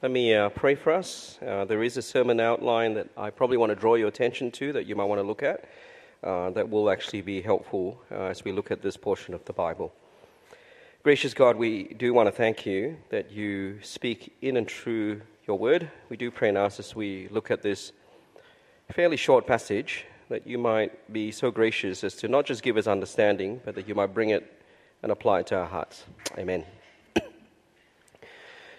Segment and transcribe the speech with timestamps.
[0.00, 1.40] Let me uh, pray for us.
[1.44, 4.72] Uh, there is a sermon outline that I probably want to draw your attention to
[4.74, 5.64] that you might want to look at
[6.22, 9.52] uh, that will actually be helpful uh, as we look at this portion of the
[9.52, 9.92] Bible.
[11.02, 15.58] Gracious God, we do want to thank you that you speak in and through your
[15.58, 15.90] word.
[16.10, 17.90] We do pray and ask as we look at this
[18.92, 22.86] fairly short passage that you might be so gracious as to not just give us
[22.86, 24.62] understanding, but that you might bring it
[25.02, 26.04] and apply it to our hearts.
[26.38, 26.64] Amen.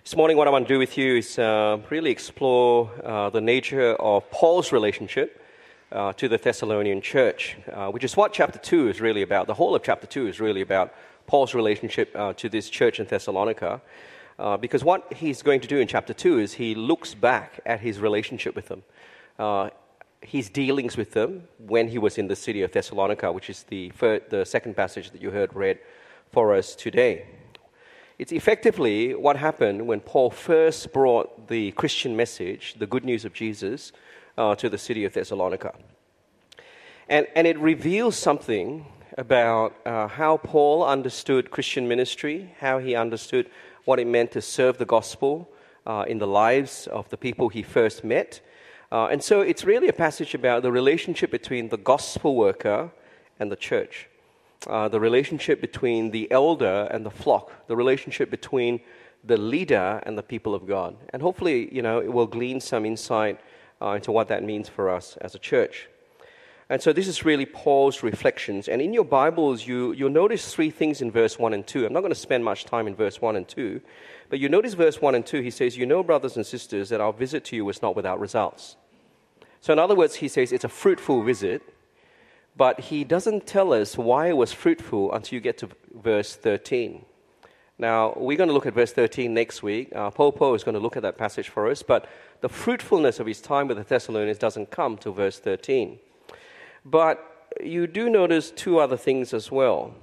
[0.10, 3.42] This morning, what I want to do with you is uh, really explore uh, the
[3.42, 5.40] nature of Paul's relationship
[5.92, 9.46] uh, to the Thessalonian church, uh, which is what chapter 2 is really about.
[9.46, 10.96] The whole of chapter 2 is really about
[11.28, 13.82] Paul's relationship uh, to this church in Thessalonica.
[14.40, 17.80] Uh, because what he's going to do in chapter 2 is he looks back at
[17.80, 18.82] his relationship with them,
[20.22, 23.92] his dealings with them when he was in the city of Thessalonica, which is the,
[24.00, 25.78] the second passage that you heard read
[26.32, 27.28] for us today.
[28.20, 33.32] It's effectively what happened when Paul first brought the Christian message, the good news of
[33.32, 33.94] Jesus,
[34.38, 35.74] uh, to the city of Thessalonica.
[37.08, 38.86] And, and it reveals something
[39.18, 43.50] about uh, how Paul understood Christian ministry, how he understood
[43.86, 45.50] what it meant to serve the gospel
[45.88, 48.42] uh, in the lives of the people he first met.
[48.92, 52.92] Uh, and so it's really a passage about the relationship between the gospel worker
[53.40, 54.09] and the church
[54.68, 58.82] uh, the relationship between the elder and the flock, the relationship between
[59.24, 60.96] the leader and the people of God.
[61.12, 63.40] And hopefully, you know, it will glean some insight
[63.82, 65.88] uh, into what that means for us as a church.
[66.72, 68.68] And so this is really Paul's reflections.
[68.68, 71.86] And in your Bibles, you, you'll notice three things in verse 1 and 2.
[71.86, 73.82] I'm not going to spend much time in verse 1 and 2,
[74.30, 75.42] but you notice verse 1 and 2.
[75.42, 78.20] He says, You know, brothers and sisters, that our visit to you was not without
[78.20, 78.76] results.
[79.62, 81.64] So, in other words, he says it's a fruitful visit
[82.60, 87.06] but he doesn't tell us why it was fruitful until you get to verse 13.
[87.78, 89.96] Now, we're going to look at verse 13 next week.
[89.96, 92.10] Uh, Popo is going to look at that passage for us, but
[92.42, 96.00] the fruitfulness of his time with the Thessalonians doesn't come to verse 13.
[96.84, 99.96] But you do notice two other things as well.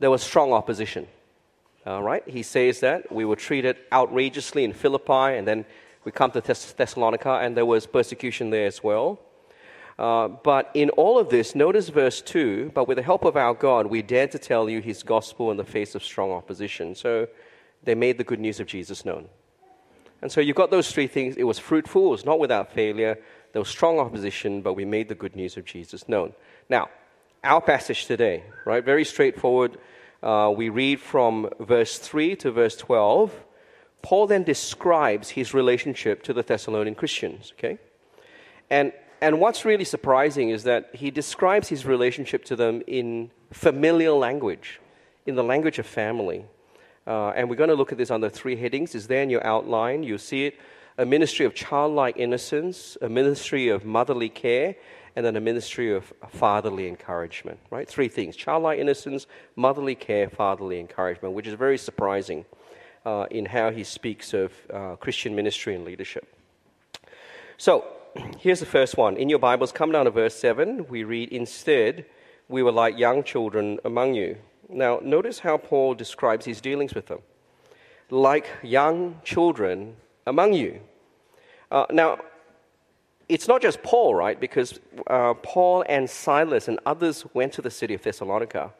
[0.00, 1.06] There was strong opposition.
[1.86, 2.28] All right?
[2.28, 5.64] He says that we were treated outrageously in Philippi, and then
[6.04, 9.20] we come to Thess- Thessalonica, and there was persecution there as well.
[9.98, 13.54] Uh, but in all of this, notice verse 2 but with the help of our
[13.54, 16.94] God, we dare to tell you his gospel in the face of strong opposition.
[16.94, 17.26] So
[17.82, 19.28] they made the good news of Jesus known.
[20.22, 21.36] And so you've got those three things.
[21.36, 23.18] It was fruitful, it was not without failure,
[23.52, 26.32] there was strong opposition, but we made the good news of Jesus known.
[26.68, 26.88] Now,
[27.44, 28.84] our passage today, right?
[28.84, 29.78] Very straightforward.
[30.22, 33.32] Uh, we read from verse 3 to verse 12.
[34.02, 37.78] Paul then describes his relationship to the Thessalonian Christians, okay?
[38.70, 44.18] And and what's really surprising is that he describes his relationship to them in familial
[44.18, 44.80] language,
[45.26, 46.44] in the language of family.
[47.06, 48.94] Uh, and we're going to look at this under three headings.
[48.94, 50.02] Is there in your outline?
[50.02, 50.58] You'll see it
[50.98, 54.74] a ministry of childlike innocence, a ministry of motherly care,
[55.14, 57.88] and then a ministry of fatherly encouragement, right?
[57.88, 62.44] Three things childlike innocence, motherly care, fatherly encouragement, which is very surprising
[63.06, 66.34] uh, in how he speaks of uh, Christian ministry and leadership.
[67.56, 67.84] So,
[68.38, 69.16] here's the first one.
[69.16, 70.86] In your Bibles, come down to verse 7.
[70.88, 72.06] We read, Instead,
[72.48, 74.38] we were like young children among you.
[74.68, 77.20] Now, notice how Paul describes his dealings with them.
[78.10, 79.96] Like young children
[80.26, 80.80] among you.
[81.70, 82.18] Uh, now,
[83.28, 84.40] it's not just Paul, right?
[84.40, 88.72] Because uh, Paul and Silas and others went to the city of Thessalonica.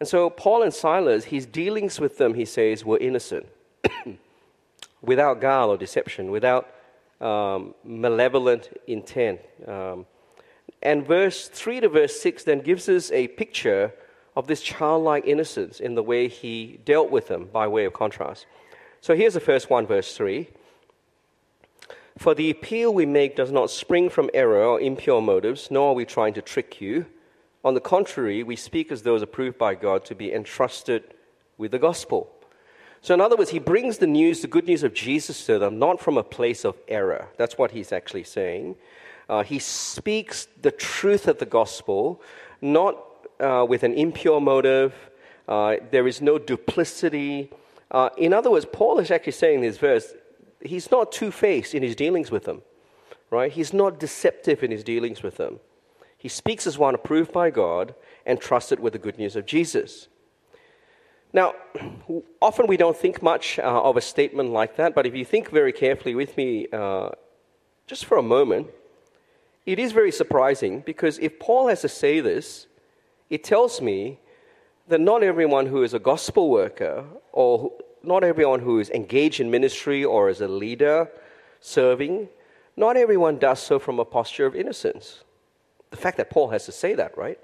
[0.00, 3.46] And so, Paul and Silas, his dealings with them, he says, were innocent,
[5.02, 6.72] without guile or deception, without
[7.20, 9.40] um, malevolent intent.
[9.66, 10.06] Um,
[10.82, 13.92] and verse 3 to verse 6 then gives us a picture
[14.36, 18.46] of this childlike innocence in the way he dealt with them by way of contrast.
[19.00, 20.48] So here's the first one, verse 3.
[22.18, 25.94] For the appeal we make does not spring from error or impure motives, nor are
[25.94, 27.06] we trying to trick you.
[27.64, 31.14] On the contrary, we speak as those approved by God to be entrusted
[31.56, 32.30] with the gospel.
[33.00, 35.78] So, in other words, he brings the news, the good news of Jesus to them,
[35.78, 37.28] not from a place of error.
[37.36, 38.76] That's what he's actually saying.
[39.28, 42.20] Uh, he speaks the truth of the gospel,
[42.60, 42.98] not
[43.40, 44.94] uh, with an impure motive.
[45.46, 47.50] Uh, there is no duplicity.
[47.90, 50.14] Uh, in other words, Paul is actually saying in this verse,
[50.60, 52.62] he's not two faced in his dealings with them,
[53.30, 53.52] right?
[53.52, 55.60] He's not deceptive in his dealings with them.
[56.16, 57.94] He speaks as one approved by God
[58.26, 60.08] and trusted with the good news of Jesus.
[61.32, 61.54] Now,
[62.40, 65.50] often we don't think much uh, of a statement like that, but if you think
[65.50, 67.10] very carefully with me uh,
[67.86, 68.68] just for a moment,
[69.66, 72.66] it is very surprising because if Paul has to say this,
[73.28, 74.18] it tells me
[74.88, 77.72] that not everyone who is a gospel worker or
[78.02, 81.10] not everyone who is engaged in ministry or as a leader
[81.60, 82.28] serving,
[82.76, 85.24] not everyone does so from a posture of innocence.
[85.90, 87.38] The fact that Paul has to say that, right?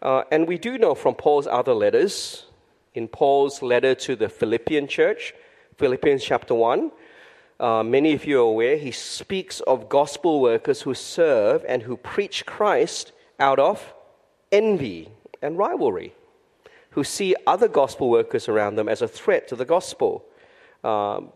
[0.00, 2.46] Uh, and we do know from Paul's other letters,
[2.94, 5.34] in Paul's letter to the Philippian church,
[5.78, 6.90] Philippians chapter 1,
[7.60, 11.96] uh, many of you are aware, he speaks of gospel workers who serve and who
[11.96, 13.94] preach Christ out of
[14.50, 15.10] envy
[15.42, 16.14] and rivalry,
[16.90, 20.24] who see other gospel workers around them as a threat to the gospel.
[20.82, 21.32] Um,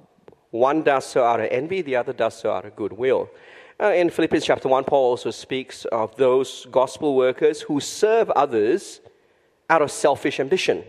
[0.50, 3.30] one does so out of envy, the other does so out of goodwill.
[3.78, 9.00] Uh, in Philippians chapter 1, Paul also speaks of those gospel workers who serve others
[9.68, 10.84] out of selfish ambition.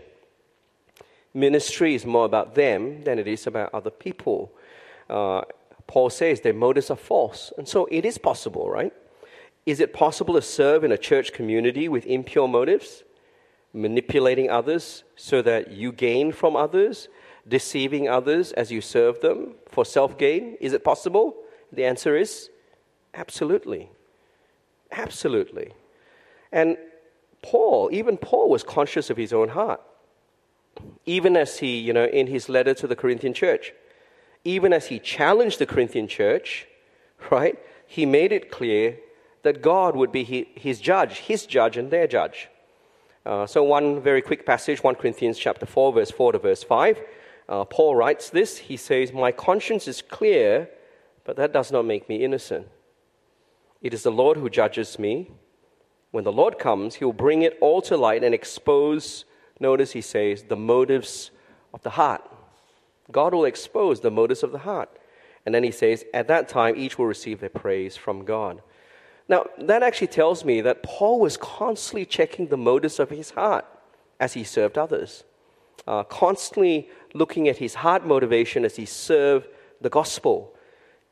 [1.36, 4.50] Ministry is more about them than it is about other people.
[5.10, 5.42] Uh,
[5.86, 7.52] Paul says their motives are false.
[7.58, 8.92] And so it is possible, right?
[9.66, 13.04] Is it possible to serve in a church community with impure motives?
[13.74, 17.08] Manipulating others so that you gain from others?
[17.46, 20.56] Deceiving others as you serve them for self gain?
[20.58, 21.36] Is it possible?
[21.70, 22.48] The answer is
[23.12, 23.90] absolutely.
[24.90, 25.72] Absolutely.
[26.50, 26.78] And
[27.42, 29.82] Paul, even Paul, was conscious of his own heart.
[31.04, 33.72] Even as he, you know, in his letter to the Corinthian church,
[34.44, 36.66] even as he challenged the Corinthian church,
[37.30, 38.98] right, he made it clear
[39.42, 40.24] that God would be
[40.56, 42.48] his judge, his judge and their judge.
[43.24, 47.00] Uh, so, one very quick passage, 1 Corinthians chapter 4, verse 4 to verse 5.
[47.48, 48.58] Uh, Paul writes this.
[48.58, 50.68] He says, My conscience is clear,
[51.24, 52.68] but that does not make me innocent.
[53.82, 55.30] It is the Lord who judges me.
[56.10, 59.24] When the Lord comes, he will bring it all to light and expose,
[59.60, 61.30] notice he says, the motives
[61.72, 62.22] of the heart.
[63.12, 64.90] God will expose the motives of the heart.
[65.44, 68.62] And then he says, at that time, each will receive their praise from God.
[69.28, 73.64] Now, that actually tells me that Paul was constantly checking the motives of his heart
[74.18, 75.24] as he served others,
[75.86, 79.48] uh, constantly looking at his heart motivation as he served
[79.80, 80.54] the gospel,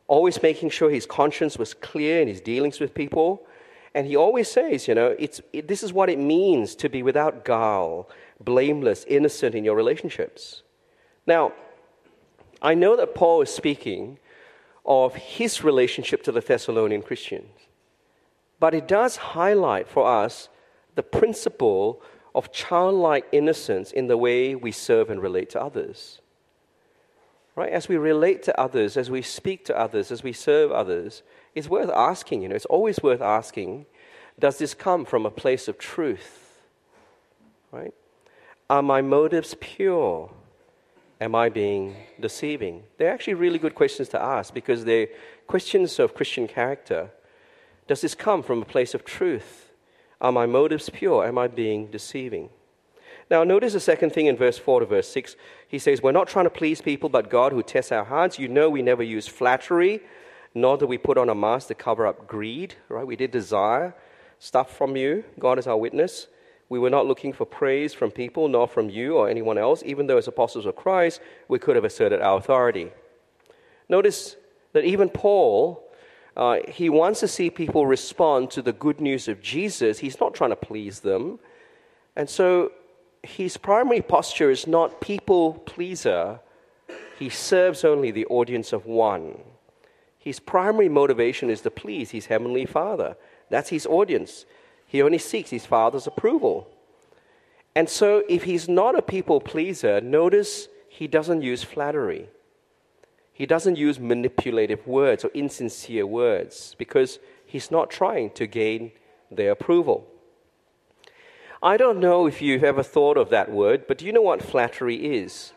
[0.06, 3.46] always making sure his conscience was clear in his dealings with people.
[3.94, 7.02] And he always says, you know, it's, it, this is what it means to be
[7.02, 8.08] without guile,
[8.41, 10.62] blameless, innocent in your relationships.
[11.26, 11.52] Now,
[12.61, 14.19] I know that Paul is speaking
[14.85, 17.50] of his relationship to the Thessalonian Christians,
[18.58, 20.49] but it does highlight for us
[20.94, 22.02] the principle
[22.35, 26.20] of childlike innocence in the way we serve and relate to others.
[27.55, 27.70] Right?
[27.70, 31.23] As we relate to others, as we speak to others, as we serve others,
[31.54, 33.86] it's worth asking, you know, it's always worth asking,
[34.38, 36.60] does this come from a place of truth?
[37.70, 37.94] Right?
[38.68, 40.30] Are my motives pure?
[41.20, 42.82] Am I being deceiving?
[42.98, 45.08] They're actually really good questions to ask because they're
[45.46, 47.10] questions of Christian character.
[47.86, 49.70] Does this come from a place of truth?
[50.20, 51.26] Are my motives pure?
[51.26, 52.48] Am I being deceiving?
[53.30, 55.36] Now, notice the second thing in verse 4 to verse 6.
[55.68, 58.38] He says, We're not trying to please people, but God who tests our hearts.
[58.38, 60.00] You know we never use flattery,
[60.54, 63.06] nor do we put on a mask to cover up greed, right?
[63.06, 63.94] We did desire
[64.38, 65.24] stuff from you.
[65.38, 66.28] God is our witness.
[66.68, 69.82] We were not looking for praise from people, nor from you or anyone else.
[69.84, 72.90] Even though, as apostles of Christ, we could have asserted our authority.
[73.88, 74.36] Notice
[74.72, 75.84] that even Paul,
[76.36, 79.98] uh, he wants to see people respond to the good news of Jesus.
[79.98, 81.38] He's not trying to please them.
[82.16, 82.72] And so
[83.22, 86.40] his primary posture is not people pleaser,
[87.18, 89.38] he serves only the audience of one.
[90.24, 93.14] His primary motivation is to please his heavenly Father.
[93.50, 94.46] That's his audience.
[94.86, 96.66] He only seeks his father's approval.
[97.76, 102.31] And so, if he's not a people pleaser, notice he doesn't use flattery.
[103.34, 108.93] He doesn't use manipulative words or insincere words because he's not trying to gain
[109.31, 110.06] their approval.
[111.62, 114.40] I don't know if you've ever thought of that word, but do you know what
[114.40, 115.52] flattery is?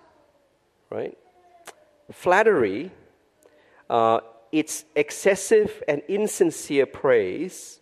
[0.90, 1.18] Right?
[2.12, 2.92] Flattery,
[3.90, 4.20] uh,
[4.52, 7.80] it's excessive and insincere praise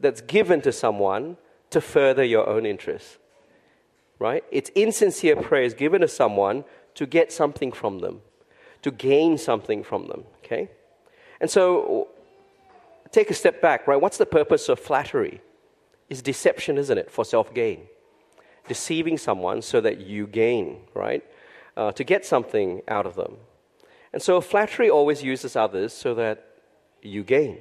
[0.00, 1.36] that's given to someone
[1.70, 3.18] to further your own interests.
[4.18, 4.44] Right?
[4.50, 8.22] It's insincere praise given to someone to get something from them,
[8.82, 10.24] to gain something from them.
[10.44, 10.70] Okay?
[11.40, 12.08] And so,
[13.10, 14.00] take a step back, right?
[14.00, 15.40] What's the purpose of flattery?
[16.08, 17.86] It's deception, isn't it, for self gain?
[18.68, 21.24] Deceiving someone so that you gain, right?
[21.76, 23.36] Uh, to get something out of them.
[24.14, 26.46] And so, flattery always uses others so that
[27.02, 27.58] you gain.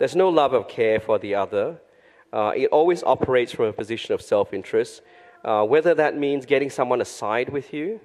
[0.00, 1.80] There's no love or care for the other.
[2.32, 5.00] Uh, it always operates from a position of self interest,
[5.44, 8.00] uh, whether that means getting someone aside with you,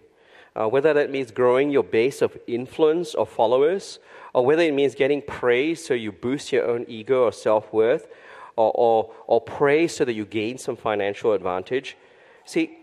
[0.56, 3.98] uh, whether that means growing your base of influence or followers,
[4.36, 8.06] or whether it means getting praise so you boost your own ego or self worth,
[8.58, 11.98] or, or, or praise so that you gain some financial advantage.
[12.46, 12.78] See,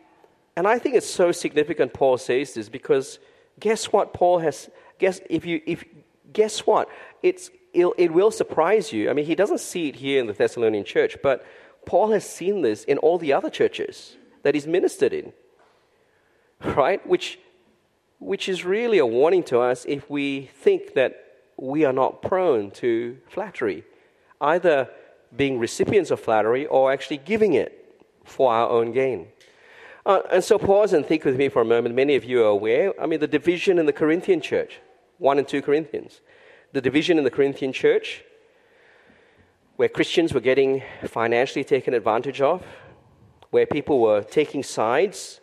[0.57, 3.21] And I think it's so significant Paul says this because
[3.61, 5.85] guess what Paul has guess if you if
[6.33, 6.89] guess what
[7.23, 9.11] it's it, it will surprise you.
[9.11, 11.45] I mean he doesn't see it here in the Thessalonian church, but
[11.87, 15.33] Paul has seen this in all the other churches that he's ministered in.
[16.65, 17.05] Right?
[17.07, 17.39] Which
[18.19, 21.23] which is really a warning to us if we think that
[21.57, 23.85] we are not prone to flattery,
[24.41, 24.89] either
[25.35, 29.27] being recipients of flattery or actually giving it for our own gain.
[30.05, 31.95] Uh, and so pause and think with me for a moment.
[31.95, 34.81] Many of you are aware, I mean, the division in the Corinthian church,
[35.19, 36.21] 1 and 2 Corinthians.
[36.73, 38.25] The division in the Corinthian church,
[39.77, 42.65] where Christians were getting financially taken advantage of,
[43.51, 45.41] where people were taking sides.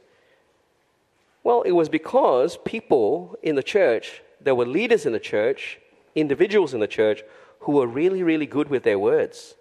[1.43, 5.79] Well, it was because people in the church, there were leaders in the church,
[6.15, 7.21] individuals in the church,
[7.61, 9.55] who were really, really good with their words.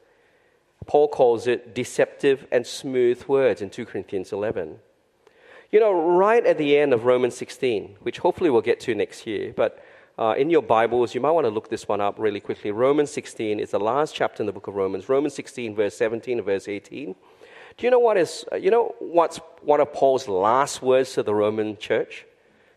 [0.86, 4.78] Paul calls it deceptive and smooth words in 2 Corinthians 11.
[5.70, 9.26] You know, right at the end of Romans 16, which hopefully we'll get to next
[9.26, 9.84] year, but
[10.18, 12.70] uh, in your Bibles, you might want to look this one up really quickly.
[12.70, 15.10] Romans 16 is the last chapter in the book of Romans.
[15.10, 17.14] Romans 16, verse 17 and verse 18.
[17.76, 21.22] Do you know what is, uh, you know what's one of Paul's last words to
[21.22, 22.24] the Roman church?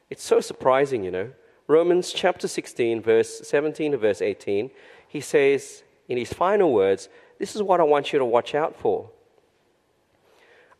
[0.10, 1.32] It's so surprising, you know.
[1.68, 4.70] Romans chapter 16, verse 17 to verse 18,
[5.08, 7.08] he says in his final words,
[7.40, 9.10] This is what I want you to watch out for.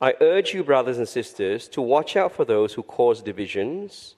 [0.02, 4.16] I urge you, brothers and sisters, to watch out for those who cause divisions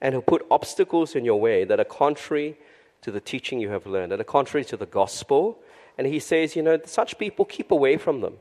[0.00, 2.58] and who put obstacles in your way that are contrary
[3.02, 5.60] to the teaching you have learned, that are contrary to the gospel.
[5.96, 8.38] And he says, you know, such people, keep away from them.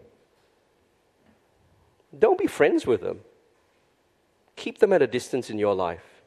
[2.17, 3.19] Don't be friends with them.
[4.55, 6.23] Keep them at a distance in your life.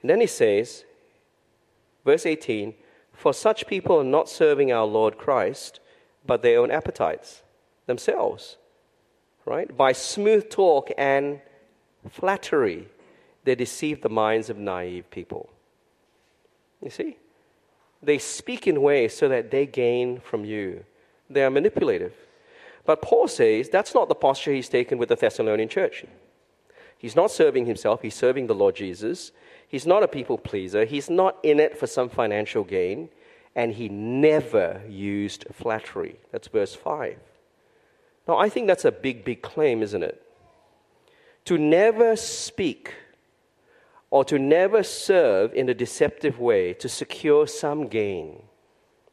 [0.00, 0.84] And then he says,
[2.06, 2.72] verse 18,
[3.12, 5.80] for such people are not serving our Lord Christ,
[6.24, 7.42] but their own appetites,
[7.84, 8.56] themselves
[9.46, 9.74] right?
[9.74, 11.40] By smooth talk and
[12.10, 12.88] flattery,
[13.44, 15.48] they deceive the minds of naive people.
[16.82, 17.16] You see?
[18.02, 20.84] They speak in ways so that they gain from you.
[21.30, 22.12] They are manipulative.
[22.84, 26.04] But Paul says that's not the posture he's taken with the Thessalonian church.
[26.98, 29.32] He's not serving himself, he's serving the Lord Jesus.
[29.68, 33.08] He's not a people pleaser, he's not in it for some financial gain,
[33.54, 36.16] and he never used flattery.
[36.30, 37.18] That's verse 5.
[38.26, 40.22] Now, I think that's a big, big claim, isn't it?
[41.44, 42.94] To never speak
[44.10, 48.42] or to never serve in a deceptive way to secure some gain,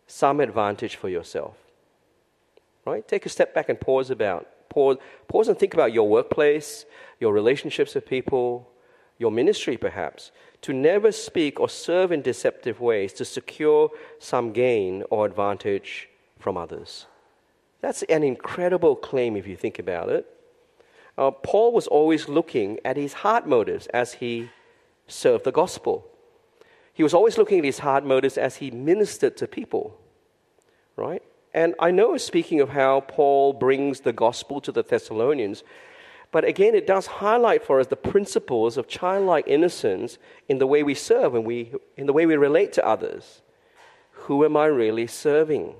[0.08, 1.58] some advantage for yourself.
[2.86, 3.08] Right?
[3.08, 6.86] Take a step back and pause about pause, pause and think about your workplace,
[7.20, 8.70] your relationships with people,
[9.20, 10.32] your ministry perhaps.
[10.64, 16.58] To never speak or serve in deceptive ways to secure some gain or advantage from
[16.58, 17.06] others.
[17.84, 20.26] That's an incredible claim if you think about it.
[21.18, 24.50] Uh, Paul was always looking at his heart motives as he
[25.06, 26.08] served the gospel.
[26.94, 30.00] He was always looking at his heart motives as he ministered to people,
[30.96, 31.22] right?
[31.54, 35.66] And I know, speaking of how Paul brings the gospel to the Thessalonians,
[36.32, 40.84] but again, it does highlight for us the principles of childlike innocence in the way
[40.84, 43.42] we serve and we, in the way we relate to others.
[44.12, 45.76] Who am I really serving?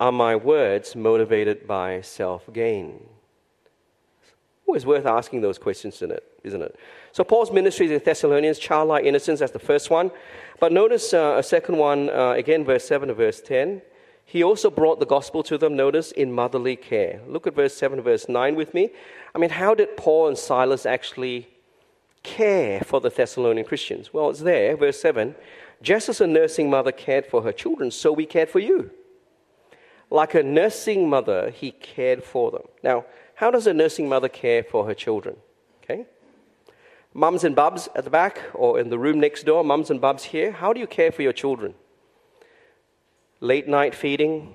[0.00, 3.08] Are my words motivated by self gain?
[4.66, 6.24] Always worth asking those questions, isn't it?
[6.44, 6.78] Isn't it?
[7.12, 10.10] So, Paul's ministry to the Thessalonians, childlike innocence, that's the first one.
[10.60, 13.82] But notice uh, a second one, uh, again, verse 7 to verse 10.
[14.24, 17.22] He also brought the gospel to them, notice, in motherly care.
[17.26, 18.90] Look at verse 7 to verse 9 with me.
[19.34, 21.48] I mean, how did Paul and Silas actually
[22.22, 24.12] care for the Thessalonian Christians?
[24.12, 25.34] Well, it's there, verse 7.
[25.80, 28.90] Just as a nursing mother cared for her children, so we cared for you.
[30.10, 32.62] Like a nursing mother, he cared for them.
[32.82, 35.36] Now, how does a nursing mother care for her children?
[35.82, 36.06] Okay?
[37.14, 40.24] Mums and bubs at the back or in the room next door, mums and bubs
[40.24, 41.74] here, how do you care for your children?
[43.40, 44.54] Late night feeding,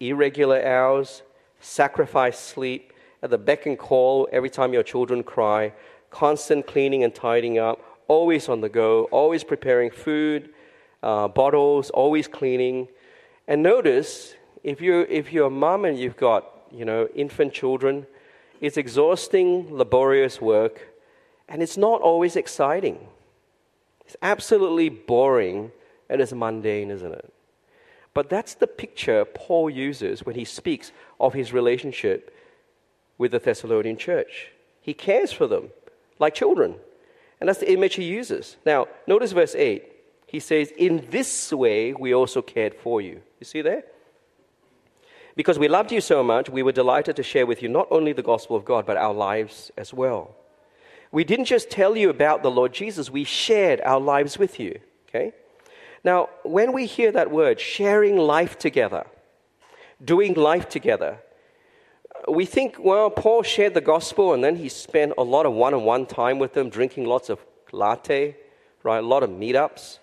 [0.00, 1.22] irregular hours,
[1.60, 5.72] sacrifice sleep, at the beck and call every time your children cry,
[6.10, 10.50] constant cleaning and tidying up, always on the go, always preparing food,
[11.02, 12.88] uh, bottles, always cleaning.
[13.48, 14.34] And notice
[14.66, 18.04] if you're, if you're a mom and you've got, you know, infant children,
[18.60, 20.88] it's exhausting, laborious work,
[21.48, 22.98] and it's not always exciting.
[24.04, 25.70] It's absolutely boring
[26.08, 27.32] and it's mundane, isn't it?
[28.12, 32.36] But that's the picture Paul uses when he speaks of his relationship
[33.18, 34.50] with the Thessalonian church.
[34.80, 35.70] He cares for them
[36.18, 36.74] like children.
[37.38, 38.56] And that's the image he uses.
[38.66, 39.84] Now, notice verse 8.
[40.26, 43.22] He says, In this way we also cared for you.
[43.38, 43.84] You see there?
[45.36, 48.12] Because we loved you so much, we were delighted to share with you not only
[48.12, 50.34] the gospel of God, but our lives as well.
[51.12, 54.80] We didn't just tell you about the Lord Jesus, we shared our lives with you.
[55.08, 55.32] Okay?
[56.02, 59.06] Now, when we hear that word, sharing life together,
[60.02, 61.18] doing life together,
[62.28, 65.74] we think, well, Paul shared the gospel and then he spent a lot of one
[65.74, 67.38] on one time with them, drinking lots of
[67.72, 68.36] latte,
[68.82, 68.98] right?
[68.98, 69.98] A lot of meetups.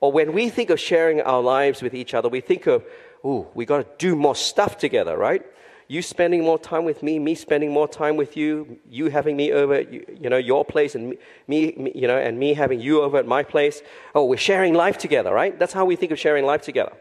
[0.00, 2.84] Or when we think of sharing our lives with each other, we think of,
[3.24, 5.42] oh, we got to do more stuff together, right?
[5.88, 9.52] You spending more time with me, me spending more time with you, you having me
[9.52, 11.16] over, you, you know, your place, and
[11.46, 13.82] me, me, you know, and me having you over at my place.
[14.14, 15.58] Oh, we're sharing life together, right?
[15.58, 16.92] That's how we think of sharing life together.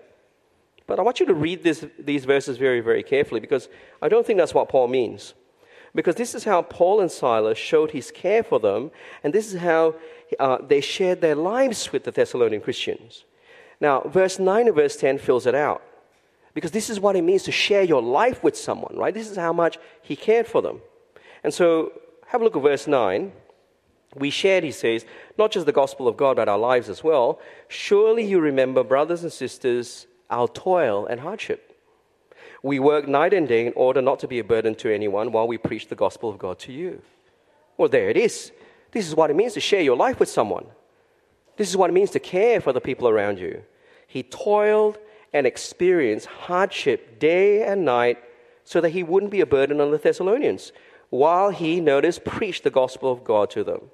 [0.85, 3.69] But I want you to read this, these verses very, very carefully because
[4.01, 5.33] I don't think that's what Paul means.
[5.95, 8.91] Because this is how Paul and Silas showed his care for them,
[9.23, 9.95] and this is how
[10.39, 13.25] uh, they shared their lives with the Thessalonian Christians.
[13.79, 15.83] Now, verse 9 and verse 10 fills it out.
[16.53, 19.13] Because this is what it means to share your life with someone, right?
[19.13, 20.81] This is how much he cared for them.
[21.43, 21.91] And so,
[22.27, 23.31] have a look at verse 9.
[24.15, 25.05] We shared, he says,
[25.37, 27.39] not just the gospel of God, but our lives as well.
[27.67, 31.73] Surely you remember, brothers and sisters, our toil and hardship.
[32.61, 35.47] We work night and day in order not to be a burden to anyone while
[35.47, 37.01] we preach the gospel of God to you.
[37.77, 38.51] Well, there it is.
[38.91, 40.67] This is what it means to share your life with someone.
[41.57, 43.63] This is what it means to care for the people around you.
[44.07, 44.97] He toiled
[45.33, 48.17] and experience hardship day and night
[48.63, 50.71] so that he wouldn't be a burden on the Thessalonians
[51.09, 53.91] while he, notice, preached the gospel of God to them.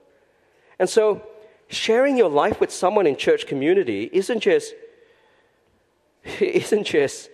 [0.77, 1.21] And so,
[1.67, 4.73] sharing your life with someone in church community isn't just
[6.39, 7.29] isn't just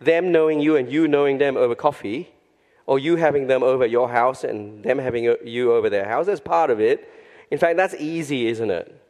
[0.00, 2.32] them knowing you and you knowing them over coffee,
[2.86, 6.26] or you having them over your house and them having you over their house.
[6.26, 7.08] That's part of it.
[7.50, 9.00] In fact, that's easy, isn't it?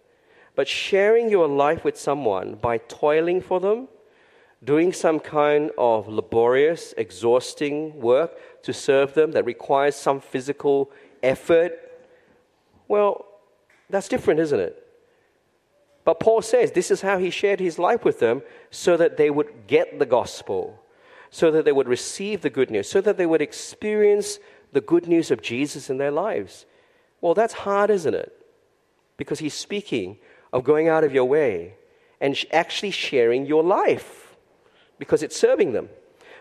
[0.55, 3.89] But sharing your life with someone by toiling for them,
[4.63, 10.91] doing some kind of laborious, exhausting work to serve them that requires some physical
[11.23, 11.79] effort,
[12.89, 13.27] well,
[13.89, 14.87] that's different, isn't it?
[16.05, 19.31] But Paul says this is how he shared his life with them so that they
[19.31, 20.83] would get the gospel,
[21.31, 24.39] so that they would receive the good news, so that they would experience
[24.73, 26.67] the good news of Jesus in their lives.
[27.21, 28.33] Well, that's hard, isn't it?
[29.17, 30.19] Because he's speaking
[30.53, 31.75] of going out of your way
[32.21, 34.37] and actually sharing your life
[34.99, 35.89] because it's serving them.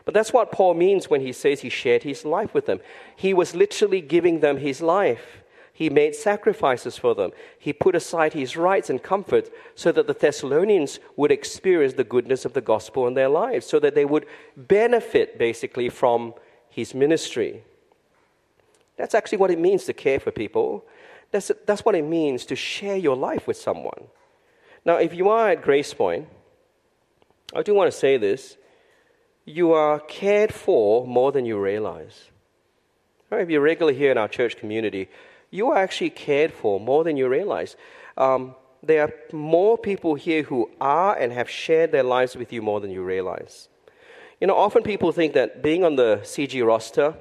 [0.05, 2.79] But that's what Paul means when he says he shared his life with them.
[3.15, 5.43] He was literally giving them his life.
[5.71, 7.31] He made sacrifices for them.
[7.57, 12.43] He put aside his rights and comfort so that the Thessalonians would experience the goodness
[12.43, 14.25] of the gospel in their lives, so that they would
[14.57, 16.33] benefit basically from
[16.69, 17.63] his ministry.
[18.97, 20.85] That's actually what it means to care for people.
[21.31, 24.07] That's, that's what it means to share your life with someone.
[24.85, 26.27] Now, if you are at Grace Point,
[27.53, 28.57] I do want to say this
[29.45, 32.29] you are cared for more than you realize.
[33.29, 35.09] Right, if you're regular here in our church community,
[35.51, 37.75] you are actually cared for more than you realize.
[38.17, 42.61] Um, there are more people here who are and have shared their lives with you
[42.61, 43.67] more than you realize.
[44.39, 47.15] You know, often people think that being on the CG roster,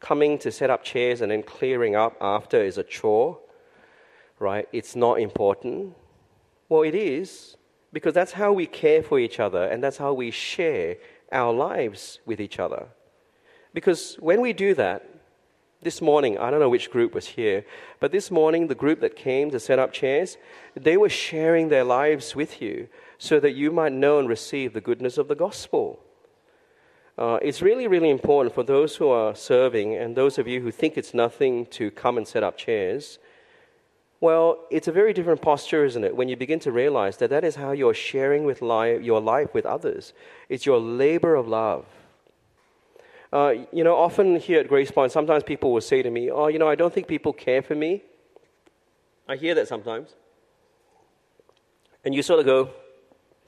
[0.00, 3.38] coming to set up chairs and then clearing up after is a chore,
[4.38, 4.66] right?
[4.72, 5.94] It's not important.
[6.68, 7.56] Well, it is,
[7.92, 10.96] because that's how we care for each other and that's how we share
[11.30, 12.88] our lives with each other.
[13.74, 15.06] Because when we do that,
[15.82, 17.64] this morning, I don't know which group was here,
[18.00, 20.36] but this morning, the group that came to set up chairs,
[20.74, 24.82] they were sharing their lives with you so that you might know and receive the
[24.82, 26.00] goodness of the gospel.
[27.20, 30.70] Uh, it's really, really important for those who are serving and those of you who
[30.70, 33.18] think it's nothing to come and set up chairs.
[34.20, 37.44] Well, it's a very different posture, isn't it, when you begin to realize that that
[37.44, 40.14] is how you're sharing with li- your life with others.
[40.48, 41.84] It's your labor of love.
[43.30, 46.46] Uh, you know, often here at Grace Point, sometimes people will say to me, Oh,
[46.46, 48.02] you know, I don't think people care for me.
[49.28, 50.14] I hear that sometimes.
[52.02, 52.70] And you sort of go,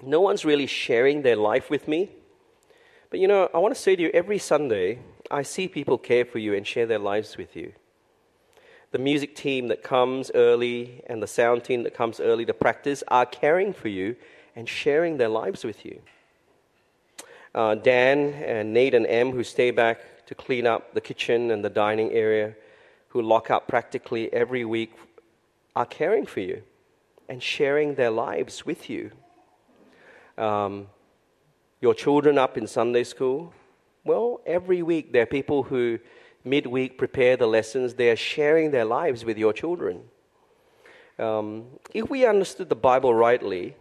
[0.02, 2.10] No one's really sharing their life with me.
[3.12, 4.98] But you know, I want to say to you, every Sunday,
[5.30, 7.72] I see people care for you and share their lives with you.
[8.90, 13.04] The music team that comes early and the sound team that comes early to practice
[13.06, 14.16] are caring for you
[14.56, 16.00] and sharing their lives with you
[17.54, 21.64] uh, Dan and Nate and Em, who stay back to clean up the kitchen and
[21.64, 22.54] the dining area,
[23.08, 24.92] who lock up practically every week,
[25.76, 26.62] are caring for you
[27.28, 29.10] and sharing their lives with you.
[30.38, 30.86] Um,
[31.82, 33.52] your children up in Sunday school,
[34.04, 35.98] well, every week there are people who
[36.44, 40.02] midweek prepare the lessons, they are sharing their lives with your children.
[41.18, 43.76] Um, if we understood the Bible rightly,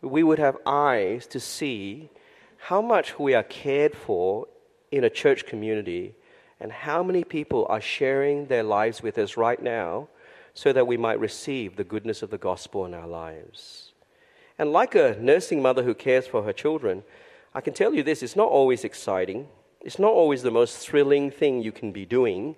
[0.00, 2.10] we would have eyes to see
[2.56, 4.46] how much we are cared for
[4.92, 6.14] in a church community
[6.60, 10.08] and how many people are sharing their lives with us right now
[10.54, 13.87] so that we might receive the goodness of the gospel in our lives.
[14.58, 17.04] And like a nursing mother who cares for her children,
[17.54, 19.48] I can tell you this it's not always exciting,
[19.80, 22.56] it's not always the most thrilling thing you can be doing.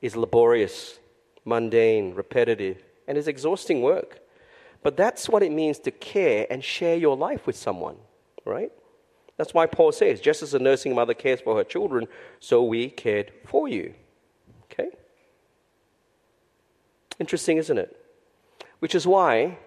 [0.00, 0.98] It's laborious,
[1.44, 4.20] mundane, repetitive, and it's exhausting work.
[4.82, 7.96] But that's what it means to care and share your life with someone,
[8.44, 8.70] right?
[9.36, 12.06] That's why Paul says, just as a nursing mother cares for her children,
[12.40, 13.94] so we cared for you.
[14.64, 14.90] Okay?
[17.18, 17.96] Interesting, isn't it?
[18.78, 19.58] Which is why,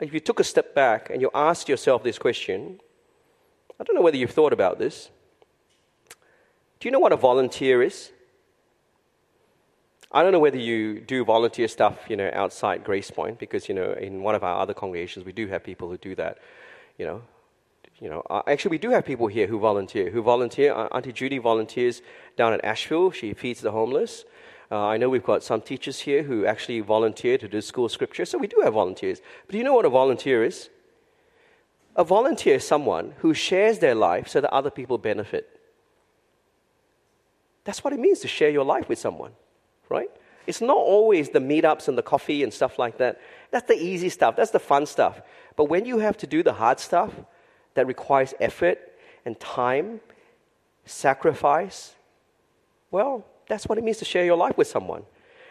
[0.00, 2.80] if you took a step back and you asked yourself this question,
[3.78, 5.10] I don't know whether you've thought about this.
[6.80, 8.10] Do you know what a volunteer is?
[10.10, 13.74] I don't know whether you do volunteer stuff, you know, outside Grace Point, because, you
[13.74, 16.38] know, in one of our other congregations, we do have people who do that,
[16.98, 17.22] you know.
[17.98, 20.10] You know, uh, actually, we do have people here who volunteer.
[20.10, 20.74] Who volunteer?
[20.74, 22.02] Auntie Judy volunteers
[22.36, 23.14] down at Ashfield.
[23.14, 24.24] She feeds the homeless.
[24.72, 28.24] Uh, I know we've got some teachers here who actually volunteer to do school scripture,
[28.24, 29.20] so we do have volunteers.
[29.46, 30.70] But do you know what a volunteer is?
[31.94, 35.60] A volunteer is someone who shares their life so that other people benefit.
[37.64, 39.32] That's what it means to share your life with someone
[39.92, 40.10] right?
[40.46, 43.20] It's not always the meetups and the coffee and stuff like that.
[43.52, 45.20] That's the easy stuff, that's the fun stuff.
[45.54, 47.12] But when you have to do the hard stuff
[47.74, 48.78] that requires effort
[49.24, 50.00] and time,
[50.84, 51.94] sacrifice,
[52.90, 55.02] well, that's what it means to share your life with someone.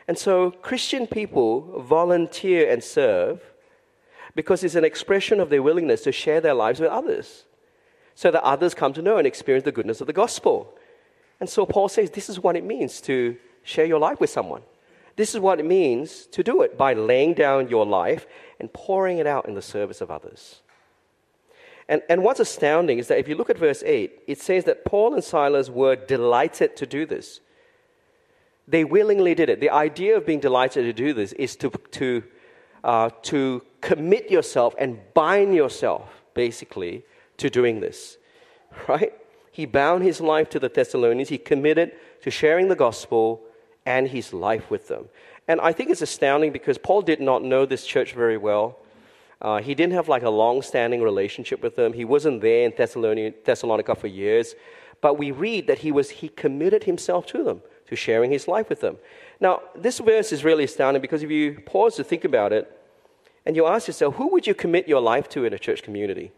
[0.08, 3.44] And so Christian people volunteer and serve
[4.34, 7.46] because it's an expression of their willingness to share their lives with others
[8.16, 10.74] so that others come to know and experience the goodness of the gospel.
[11.40, 14.64] And so Paul says this is what it means to share your life with someone.
[15.16, 18.26] This is what it means to do it by laying down your life
[18.60, 20.62] and pouring it out in the service of others.
[21.88, 24.86] And, and what's astounding is that if you look at verse 8, it says that
[24.86, 27.42] Paul and Silas were delighted to do this.
[28.72, 29.60] They willingly did it.
[29.60, 32.24] The idea of being delighted to do this is to, to,
[32.86, 37.04] uh, to commit yourself and bind yourself, basically,
[37.38, 38.18] to doing this.
[38.88, 39.14] Right?
[39.52, 43.42] He bound his life to the Thessalonians, he committed to sharing the gospel
[43.86, 45.10] and his life with them.
[45.50, 48.78] And I think it's astounding because Paul did not know this church very well.
[49.42, 51.92] Uh, he didn't have like a long standing relationship with them.
[51.92, 54.56] He wasn't there in Thessalonica for years.
[55.02, 58.70] But we read that he, was, he committed himself to them, to sharing his life
[58.70, 58.98] with them.
[59.42, 62.72] Now, this verse is really astounding because if you pause to think about it
[63.46, 66.32] and you ask yourself, who would you commit your life to in a church community?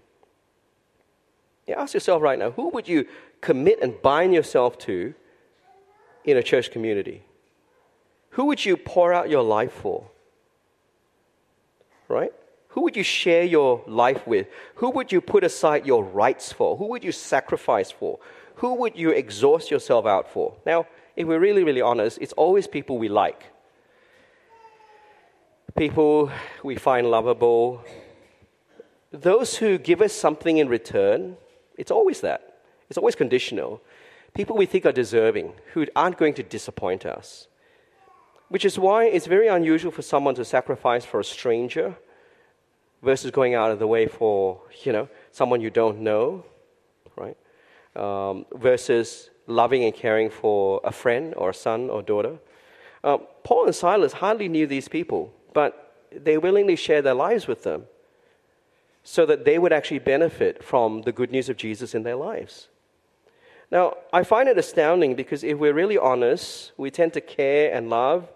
[1.68, 3.06] You ask yourself right now, who would you
[3.40, 5.14] commit and bind yourself to
[6.26, 7.22] in a church community?
[8.32, 10.08] Who would you pour out your life for?
[12.08, 12.34] Right?
[12.70, 14.48] Who would you share your life with?
[14.76, 16.78] Who would you put aside your rights for?
[16.78, 18.18] Who would you sacrifice for?
[18.56, 20.56] Who would you exhaust yourself out for?
[20.66, 23.44] Now, if we're really, really honest, it's always people we like.
[25.76, 26.32] People
[26.64, 27.84] we find lovable.
[29.12, 31.38] Those who give us something in return,
[31.78, 32.62] it's always that.
[32.90, 33.82] It's always conditional.
[34.34, 37.48] People we think are deserving, who aren't going to disappoint us.
[38.50, 41.96] Which is why it's very unusual for someone to sacrifice for a stranger
[43.02, 46.46] versus going out of the way for, you know, someone you don't know,
[47.16, 47.38] right?
[47.96, 52.38] Um, versus loving and caring for a friend or a son or daughter.
[53.04, 57.64] Uh, Paul and Silas hardly knew these people, but they willingly shared their lives with
[57.64, 57.86] them
[59.04, 62.70] so that they would actually benefit from the good news of Jesus in their lives.
[63.70, 67.90] Now, I find it astounding because if we're really honest, we tend to care and
[67.90, 68.30] love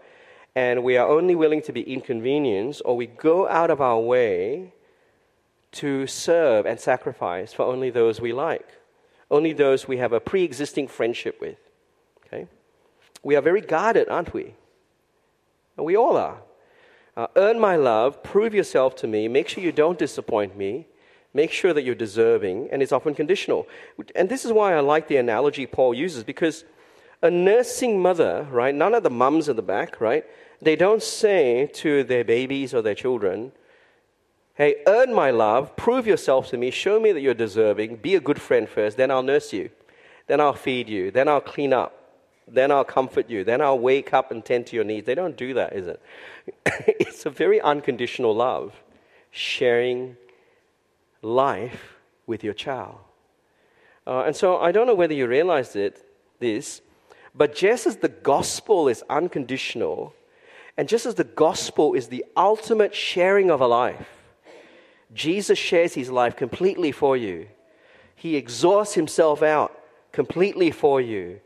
[0.58, 4.74] and we are only willing to be inconvenienced, or we go out of our way
[5.74, 8.68] to serve and sacrifice for only those we like,
[9.30, 11.58] only those we have a pre existing friendship with.
[12.26, 12.48] Okay?
[13.24, 14.56] We are very guarded, aren't we?
[15.76, 16.42] And we all are.
[17.16, 20.88] Uh, earn my love, prove yourself to me, make sure you don't disappoint me,
[21.34, 23.68] make sure that you're deserving, and it's often conditional.
[24.16, 26.64] And this is why I like the analogy Paul uses, because
[27.22, 30.26] a nursing mother, right, none of the mums at the back, right,
[30.62, 33.52] they don't say to their babies or their children,
[34.58, 38.20] Hey, earn my love, prove yourself to me, show me that you're deserving, be a
[38.20, 39.70] good friend first, then I'll nurse you,
[40.26, 41.94] then I'll feed you, then I'll clean up,
[42.48, 45.06] then I'll comfort you, then I'll wake up and tend to your needs.
[45.06, 46.02] They don't do that, is it?
[46.66, 48.74] it's a very unconditional love,
[49.30, 50.18] sharing
[51.22, 52.98] life with your child.
[54.08, 56.04] Uh, and so I don't know whether you realize it,
[56.40, 56.82] this,
[57.36, 60.16] but just as the gospel is unconditional,
[60.76, 64.17] and just as the gospel is the ultimate sharing of a life,
[65.14, 67.48] Jesus shares his life completely for you.
[68.16, 69.80] He exhausts himself out
[70.12, 71.40] completely for you.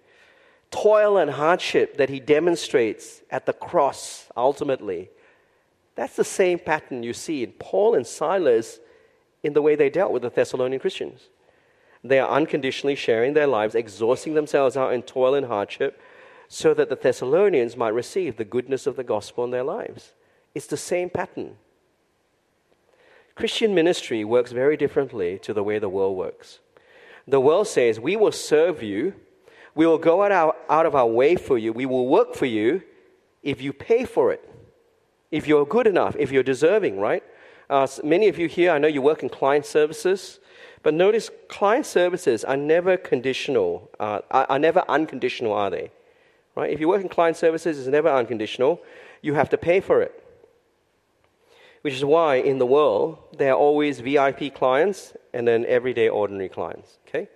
[0.72, 5.10] Toil and hardship that he demonstrates at the cross ultimately.
[5.96, 8.80] That's the same pattern you see in Paul and Silas
[9.44, 11.30] in the way they dealt with the Thessalonian Christians.
[12.04, 16.02] They are unconditionally sharing their lives, exhausting themselves out in toil and hardship,
[16.48, 20.14] so that the Thessalonians might receive the goodness of the gospel in their lives.
[20.56, 21.58] It's the same pattern.
[23.42, 26.60] Christian ministry works very differently to the way the world works.
[27.28, 29.16] The world says, We will serve you,
[29.74, 32.46] we will go out, our, out of our way for you, we will work for
[32.46, 32.84] you
[33.42, 34.48] if you pay for it,
[35.32, 37.24] if you're good enough, if you're deserving, right?
[37.68, 40.40] Uh, many of you here, I know you work in client services.
[40.84, 45.90] But notice, client services are never conditional, uh, are, never unconditional, are they?
[46.56, 46.72] Right?
[46.72, 48.82] If you work in client services, it's never unconditional.
[49.24, 50.21] You have to pay for it.
[51.82, 56.50] Which is why in the world, there are always VIP clients and then everyday ordinary
[56.50, 57.00] clients.
[57.08, 57.28] Okay?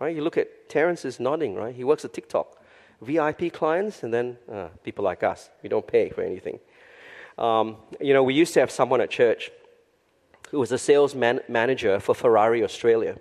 [0.00, 0.14] Right?
[0.14, 1.74] You look at Terence is nodding, right?
[1.74, 2.60] He works at TikTok.
[3.00, 5.50] VIP clients and then uh, people like us.
[5.62, 6.58] We don't pay for anything.
[7.38, 9.50] Um, you know, we used to have someone at church
[10.50, 13.18] who was a sales man- manager for Ferrari Australia.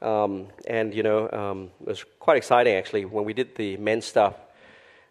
[0.00, 3.04] Um, and, you know, um, it was quite exciting actually.
[3.04, 4.34] When we did the men's stuff,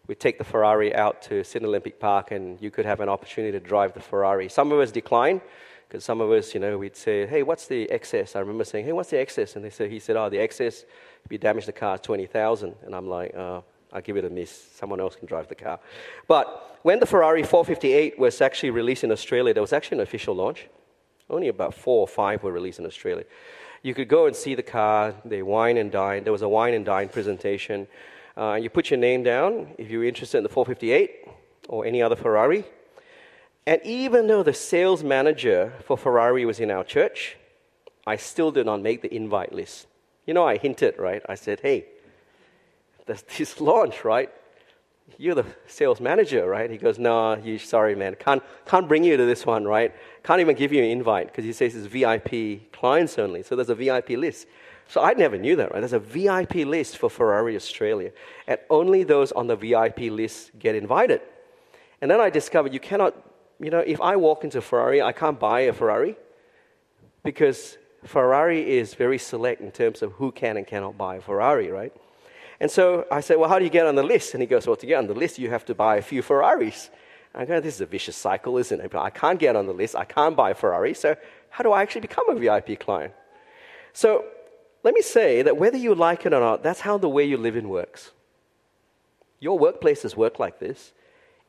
[0.07, 3.51] we'd take the Ferrari out to Sydney Olympic Park and you could have an opportunity
[3.51, 4.49] to drive the Ferrari.
[4.49, 5.41] Some of us declined
[5.87, 8.35] because some of us, you know, we'd say, hey, what's the excess?
[8.35, 9.55] I remember saying, hey, what's the excess?
[9.55, 10.83] And they said, he said, oh, the excess,
[11.23, 13.61] if you damage the car, is 20000 And I'm like, uh,
[13.93, 14.51] I'll give it a miss.
[14.75, 15.79] Someone else can drive the car.
[16.27, 20.35] But when the Ferrari 458 was actually released in Australia, there was actually an official
[20.35, 20.67] launch.
[21.29, 23.25] Only about four or five were released in Australia.
[23.81, 26.23] You could go and see the car, they wine and dine.
[26.23, 27.87] There was a wine and dine presentation.
[28.37, 31.27] Uh, you put your name down if you're interested in the 458
[31.69, 32.65] or any other Ferrari.
[33.65, 37.37] And even though the sales manager for Ferrari was in our church,
[38.05, 39.87] I still did not make the invite list.
[40.25, 41.23] You know, I hinted, right?
[41.27, 41.85] I said, hey,
[43.05, 44.29] there's this launch, right?
[45.17, 46.69] You're the sales manager, right?
[46.69, 48.15] He goes, no, you sorry, man.
[48.15, 49.93] Can't, can't bring you to this one, right?
[50.23, 53.43] Can't even give you an invite because he says it's VIP clients only.
[53.43, 54.47] So there's a VIP list.
[54.87, 55.79] So I never knew that, right?
[55.79, 58.11] There's a VIP list for Ferrari Australia.
[58.47, 61.21] And only those on the VIP list get invited.
[62.01, 63.15] And then I discovered you cannot,
[63.59, 66.15] you know, if I walk into Ferrari, I can't buy a Ferrari
[67.23, 71.71] because Ferrari is very select in terms of who can and cannot buy a Ferrari,
[71.71, 71.93] right?
[72.59, 74.33] And so I said, Well, how do you get on the list?
[74.33, 76.21] And he goes, Well, to get on the list, you have to buy a few
[76.21, 76.89] Ferraris.
[77.33, 78.91] And I go, This is a vicious cycle, isn't it?
[78.91, 79.95] But I can't get on the list.
[79.95, 80.93] I can't buy a Ferrari.
[80.93, 81.15] So
[81.49, 83.13] how do I actually become a VIP client?
[83.93, 84.25] So
[84.85, 87.37] let me say that whether you like it or not, that's how the way you
[87.37, 88.11] live in works.
[89.39, 90.93] Your workplaces work like this.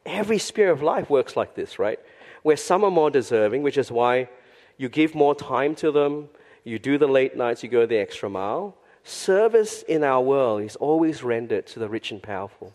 [0.06, 2.00] Every sphere of life works like this, right?
[2.42, 4.30] Where some are more deserving, which is why
[4.78, 6.30] you give more time to them,
[6.64, 8.74] you do the late nights, you go the extra mile.
[9.04, 12.72] Service in our world is always rendered to the rich and powerful.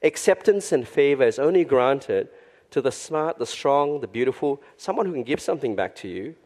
[0.00, 2.28] Acceptance and favor is only granted
[2.70, 6.36] to the smart, the strong, the beautiful, someone who can give something back to you.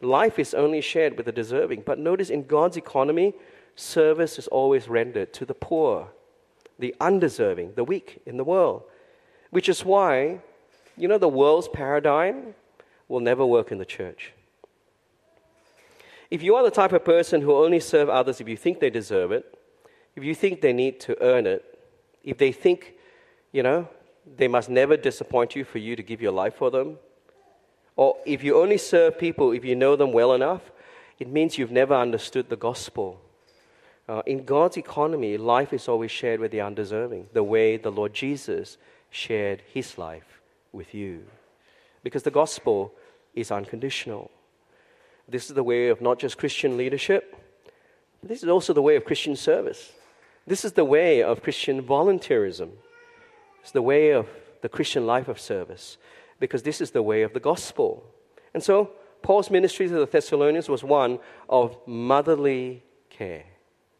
[0.00, 1.82] Life is only shared with the deserving.
[1.84, 3.34] But notice in God's economy,
[3.74, 6.10] service is always rendered to the poor,
[6.78, 8.82] the undeserving, the weak in the world.
[9.50, 10.40] Which is why,
[10.96, 12.54] you know, the world's paradigm
[13.08, 14.32] will never work in the church.
[16.30, 18.90] If you are the type of person who only serve others if you think they
[18.90, 19.58] deserve it,
[20.14, 21.64] if you think they need to earn it,
[22.22, 22.94] if they think,
[23.52, 23.88] you know,
[24.36, 26.98] they must never disappoint you for you to give your life for them,
[27.98, 30.70] or if you only serve people if you know them well enough,
[31.18, 33.20] it means you've never understood the gospel.
[34.08, 38.14] Uh, in God's economy, life is always shared with the undeserving, the way the Lord
[38.14, 38.78] Jesus
[39.10, 40.40] shared his life
[40.72, 41.24] with you.
[42.04, 42.92] Because the gospel
[43.34, 44.30] is unconditional.
[45.28, 47.36] This is the way of not just Christian leadership,
[48.20, 49.90] but this is also the way of Christian service.
[50.46, 52.70] This is the way of Christian volunteerism.
[53.60, 54.28] It's the way of
[54.62, 55.98] the Christian life of service,
[56.40, 58.04] because this is the way of the gospel.
[58.54, 58.90] And so,
[59.22, 63.44] Paul's ministry to the Thessalonians was one of motherly care,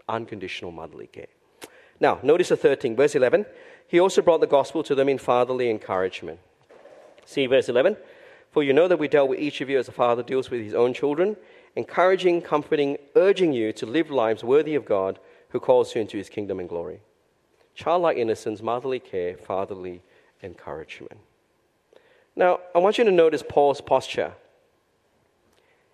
[0.08, 1.26] unconditional motherly care.
[2.00, 3.44] Now, notice the third thing, verse 11.
[3.88, 6.38] He also brought the gospel to them in fatherly encouragement.
[7.24, 7.96] See verse 11.
[8.50, 10.62] For you know that we dealt with each of you as a father deals with
[10.62, 11.36] his own children,
[11.76, 15.18] encouraging, comforting, urging you to live lives worthy of God
[15.50, 17.00] who calls you into his kingdom and glory.
[17.74, 20.02] Childlike innocence, motherly care, fatherly
[20.42, 21.20] encouragement.
[22.38, 24.32] Now, I want you to notice Paul's posture.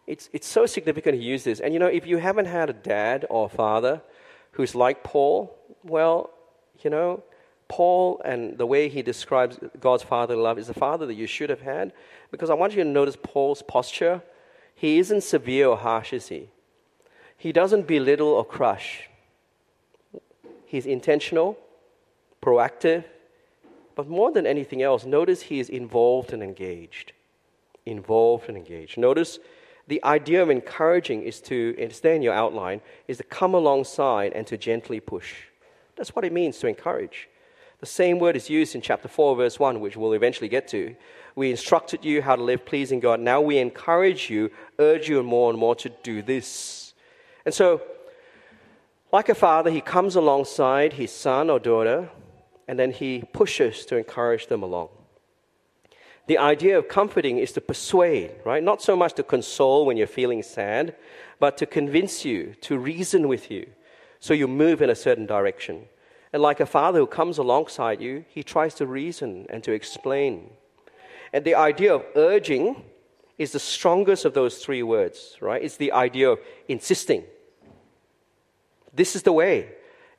[0.06, 1.58] It's, it's so significant he used this.
[1.58, 4.02] And you know, if you haven't had a dad or a father
[4.52, 6.28] who's like Paul, well,
[6.82, 7.22] you know,
[7.66, 11.48] Paul and the way he describes God's fatherly love is the father that you should
[11.48, 11.94] have had.
[12.30, 14.20] Because I want you to notice Paul's posture.
[14.74, 16.50] He isn't severe or harsh, is he?
[17.38, 19.08] He doesn't belittle or crush.
[20.66, 21.56] He's intentional,
[22.42, 23.04] proactive,
[23.94, 27.12] but more than anything else, notice he is involved and engaged.
[27.86, 28.98] Involved and engaged.
[28.98, 29.38] Notice
[29.86, 34.32] the idea of encouraging is to, and stay in your outline, is to come alongside
[34.32, 35.34] and to gently push.
[35.96, 37.28] That's what it means to encourage.
[37.80, 40.96] The same word is used in chapter 4, verse 1, which we'll eventually get to.
[41.36, 43.20] We instructed you how to live pleasing God.
[43.20, 46.94] Now we encourage you, urge you more and more to do this.
[47.44, 47.82] And so,
[49.12, 52.08] like a father, he comes alongside his son or daughter,
[52.66, 54.88] and then he pushes to encourage them along.
[56.26, 58.62] The idea of comforting is to persuade, right?
[58.62, 60.96] Not so much to console when you're feeling sad,
[61.38, 63.66] but to convince you, to reason with you,
[64.20, 65.84] so you move in a certain direction.
[66.32, 70.50] And like a father who comes alongside you, he tries to reason and to explain.
[71.32, 72.82] And the idea of urging
[73.36, 75.62] is the strongest of those three words, right?
[75.62, 77.24] It's the idea of insisting.
[78.94, 79.68] This is the way.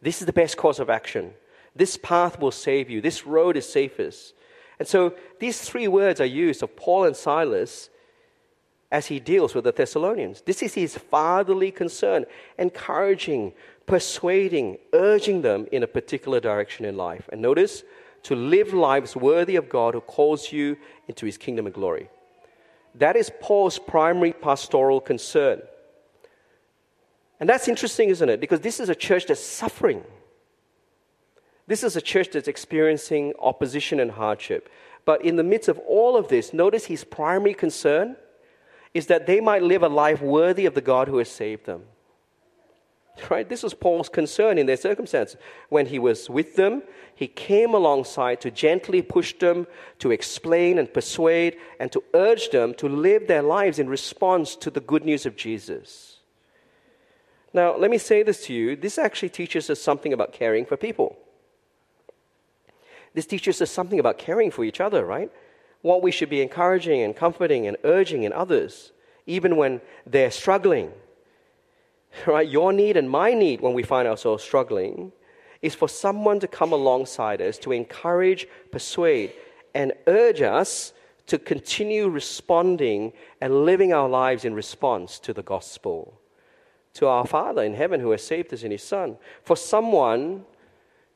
[0.01, 1.33] This is the best course of action.
[1.75, 3.01] This path will save you.
[3.01, 4.33] This road is safest.
[4.79, 7.89] And so these three words are used of Paul and Silas
[8.91, 10.41] as he deals with the Thessalonians.
[10.41, 12.25] This is his fatherly concern,
[12.57, 13.53] encouraging,
[13.85, 17.27] persuading, urging them in a particular direction in life.
[17.31, 17.83] And notice,
[18.23, 22.09] to live lives worthy of God who calls you into his kingdom and glory.
[22.95, 25.61] That is Paul's primary pastoral concern.
[27.39, 28.39] And that's interesting, isn't it?
[28.39, 30.03] Because this is a church that's suffering.
[31.67, 34.69] This is a church that's experiencing opposition and hardship.
[35.03, 38.15] But in the midst of all of this, notice his primary concern
[38.93, 41.83] is that they might live a life worthy of the God who has saved them.
[43.29, 43.47] Right?
[43.47, 45.37] This was Paul's concern in their circumstances.
[45.69, 46.83] When he was with them,
[47.15, 49.67] he came alongside to gently push them,
[49.99, 54.69] to explain and persuade, and to urge them to live their lives in response to
[54.69, 56.17] the good news of Jesus.
[57.53, 60.75] Now, let me say this to you this actually teaches us something about caring for
[60.75, 61.17] people.
[63.15, 65.31] This teaches us something about caring for each other, right?
[65.81, 68.91] What we should be encouraging and comforting and urging in others,
[69.25, 70.91] even when they're struggling
[72.27, 72.47] right?
[72.47, 75.11] Your need and my need when we find ourselves struggling
[75.61, 79.33] is for someone to come alongside us to encourage, persuade,
[79.73, 80.93] and urge us
[81.27, 86.19] to continue responding and living our lives in response to the gospel,
[86.93, 89.17] to our Father in heaven who has saved us in His Son.
[89.43, 90.45] For someone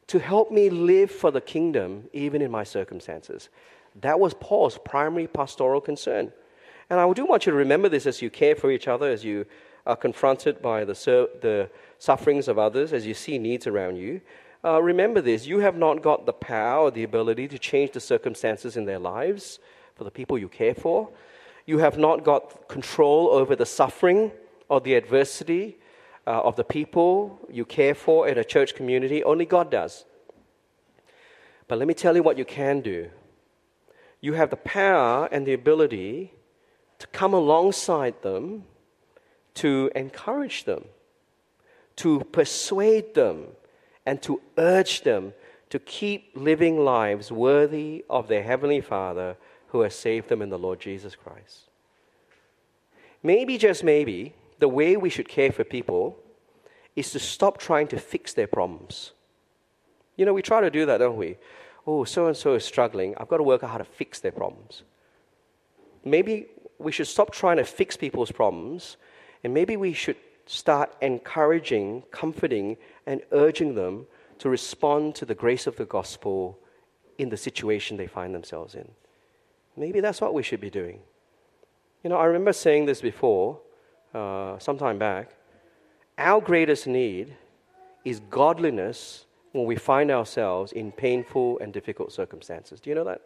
[0.09, 3.49] to help me live for the kingdom even in my circumstances.
[4.01, 6.33] That was Paul's primary pastoral concern.
[6.89, 9.23] And I do want you to remember this as you care for each other, as
[9.23, 9.45] you
[9.85, 10.93] are confronted by the,
[11.41, 11.69] the
[11.99, 14.19] sufferings of others, as you see needs around you,
[14.65, 17.99] uh, remember this you have not got the power or the ability to change the
[17.99, 19.59] circumstances in their lives
[19.95, 21.09] for the people you care for.
[21.67, 24.31] You have not got control over the suffering
[24.69, 25.77] or the adversity
[26.29, 29.23] uh, of the people you care for in a church community.
[29.23, 30.05] Only God does.
[31.67, 33.09] But let me tell you what you can do.
[34.21, 36.33] You have the power and the ability
[36.99, 38.65] to come alongside them
[39.55, 40.85] to encourage them,
[41.95, 43.47] to persuade them,
[44.05, 45.33] and to urge them
[45.71, 49.35] to keep living lives worthy of their Heavenly Father
[49.69, 51.69] who has saved them in the Lord Jesus Christ.
[53.23, 56.17] Maybe, just maybe, the way we should care for people
[56.95, 59.13] is to stop trying to fix their problems.
[60.17, 61.37] You know, we try to do that, don't we?
[61.87, 63.15] Oh, so and so is struggling.
[63.17, 64.83] I've got to work out how to fix their problems.
[66.03, 68.97] Maybe we should stop trying to fix people's problems
[69.43, 74.07] and maybe we should start encouraging, comforting, and urging them
[74.39, 76.57] to respond to the grace of the gospel
[77.17, 78.89] in the situation they find themselves in.
[79.77, 80.99] Maybe that's what we should be doing.
[82.03, 83.59] You know, I remember saying this before,
[84.13, 85.31] uh, some time back.
[86.17, 87.35] Our greatest need
[88.03, 92.79] is godliness when we find ourselves in painful and difficult circumstances.
[92.79, 93.21] Do you know that?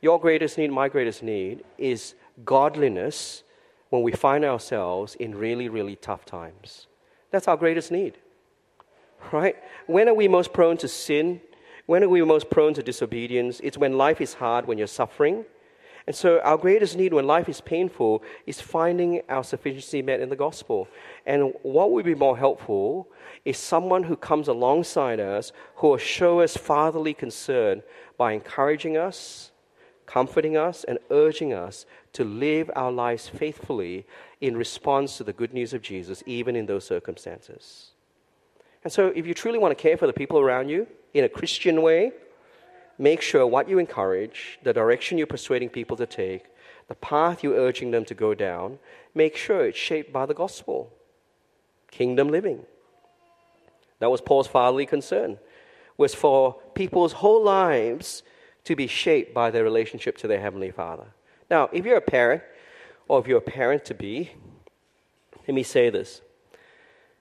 [0.00, 3.42] Your greatest need, my greatest need, is godliness
[3.90, 6.86] when we find ourselves in really, really tough times.
[7.30, 8.18] That's our greatest need.
[9.32, 9.56] Right?
[9.86, 11.40] When are we most prone to sin?
[11.86, 13.60] When are we most prone to disobedience?
[13.64, 15.44] It's when life is hard, when you're suffering.
[16.08, 20.30] And so, our greatest need when life is painful is finding our sufficiency met in
[20.30, 20.88] the gospel.
[21.26, 23.08] And what would be more helpful
[23.44, 27.82] is someone who comes alongside us who will show us fatherly concern
[28.16, 29.50] by encouraging us,
[30.06, 31.84] comforting us, and urging us
[32.14, 34.06] to live our lives faithfully
[34.40, 37.90] in response to the good news of Jesus, even in those circumstances.
[38.82, 41.28] And so, if you truly want to care for the people around you in a
[41.28, 42.12] Christian way,
[42.98, 46.44] make sure what you encourage, the direction you're persuading people to take,
[46.88, 48.78] the path you're urging them to go down,
[49.14, 50.92] make sure it's shaped by the gospel.
[51.90, 52.64] kingdom living.
[53.98, 55.38] That was Paul's fatherly concern,
[55.96, 58.22] was for people's whole lives
[58.64, 61.06] to be shaped by their relationship to their Heavenly Father.
[61.50, 62.42] Now, if you're a parent,
[63.08, 64.32] or if you're a parent to be,
[65.46, 66.20] let me say this.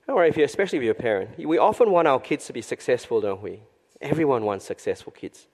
[0.08, 2.62] Right, if you're, especially if you're a parent, we often want our kids to be
[2.62, 3.62] successful, don't we?
[4.02, 5.48] Everyone wants successful kids.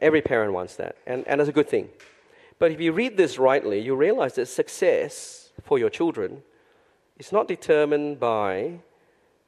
[0.00, 1.88] Every parent wants that, and, and that's a good thing.
[2.58, 6.42] But if you read this rightly, you realize that success for your children
[7.18, 8.80] is not determined by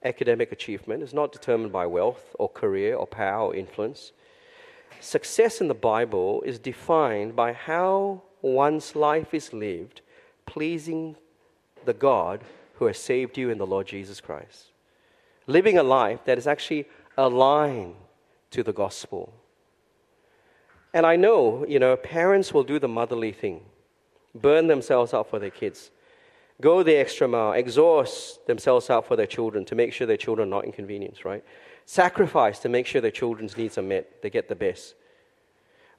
[0.05, 4.13] academic achievement, it's not determined by wealth or career or power or influence.
[5.01, 10.01] Success in the Bible is defined by how one's life is lived
[10.47, 11.17] pleasing
[11.85, 12.43] the God
[12.75, 14.67] who has saved you in the Lord Jesus Christ.
[15.47, 16.87] Living a life that is actually
[17.17, 17.95] aligned
[18.51, 19.33] to the gospel.
[20.95, 23.63] And I know, you know, parents will do the motherly thing,
[24.35, 25.91] burn themselves out for their kids,
[26.61, 30.49] go the extra mile, exhaust themselves out for their children to make sure their children
[30.49, 31.43] are not inconvenienced, right?
[31.87, 34.95] Sacrifice to make sure their children's needs are met, they get the best.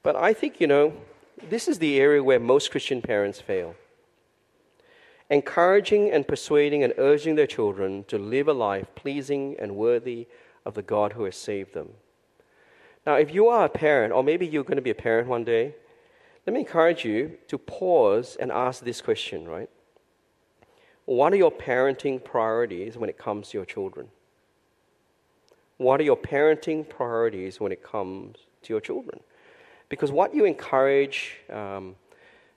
[0.03, 0.93] But I think, you know,
[1.49, 3.75] this is the area where most Christian parents fail.
[5.29, 10.27] Encouraging and persuading and urging their children to live a life pleasing and worthy
[10.65, 11.89] of the God who has saved them.
[13.05, 15.43] Now, if you are a parent, or maybe you're going to be a parent one
[15.43, 15.75] day,
[16.45, 19.69] let me encourage you to pause and ask this question, right?
[21.05, 24.07] What are your parenting priorities when it comes to your children?
[25.77, 29.19] What are your parenting priorities when it comes to your children?
[29.89, 31.95] Because what you encourage, um,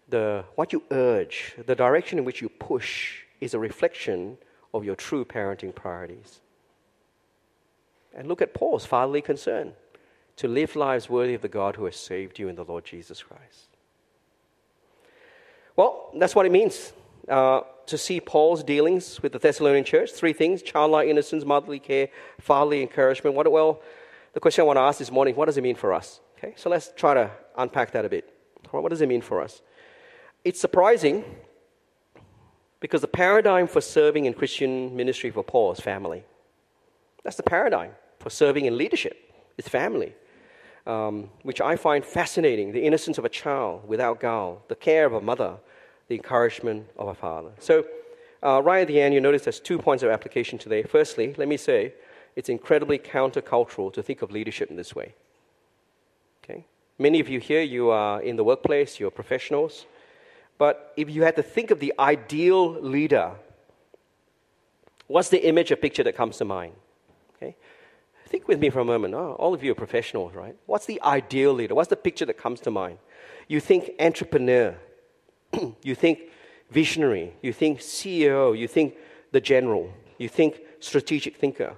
[0.08, 4.38] the, what you urge, the direction in which you push is a reflection
[4.72, 6.40] of your true parenting priorities.
[8.14, 9.72] And look at Paul's fatherly concern
[10.36, 13.22] to live lives worthy of the God who has saved you in the Lord Jesus
[13.22, 13.76] Christ.
[15.76, 16.92] Well, that's what it means
[17.28, 20.12] uh, to see Paul's dealings with the Thessalonian church.
[20.12, 22.08] Three things childlike innocence, motherly care,
[22.40, 23.34] fatherly encouragement.
[23.34, 23.82] What, well,
[24.32, 26.20] the question I want to ask this morning what does it mean for us?
[26.38, 28.32] Okay, so let's try to unpack that a bit.
[28.70, 29.62] What does it mean for us?
[30.44, 31.24] It's surprising
[32.80, 36.24] because the paradigm for serving in Christian ministry for Paul is family.
[37.24, 40.14] That's the paradigm for serving in leadership, is family
[40.86, 45.12] um, which I find fascinating the innocence of a child without guile, the care of
[45.12, 45.56] a mother,
[46.08, 47.50] the encouragement of a father.
[47.58, 47.84] So,
[48.42, 50.82] uh, right at the end, you notice there's two points of application today.
[50.82, 51.94] Firstly, let me say
[52.36, 55.14] it's incredibly countercultural to think of leadership in this way.
[56.44, 56.64] Okay?
[56.98, 59.86] Many of you here, you are in the workplace, you're professionals.
[60.58, 63.32] But if you had to think of the ideal leader,
[65.06, 66.74] what's the image or picture that comes to mind?
[68.26, 69.14] Think with me for a moment.
[69.14, 70.56] Oh, all of you are professionals, right?
[70.66, 71.74] What's the ideal leader?
[71.74, 72.98] What's the picture that comes to mind?
[73.46, 74.76] You think entrepreneur,
[75.82, 76.30] you think
[76.70, 78.96] visionary, you think CEO, you think
[79.30, 81.76] the general, you think strategic thinker.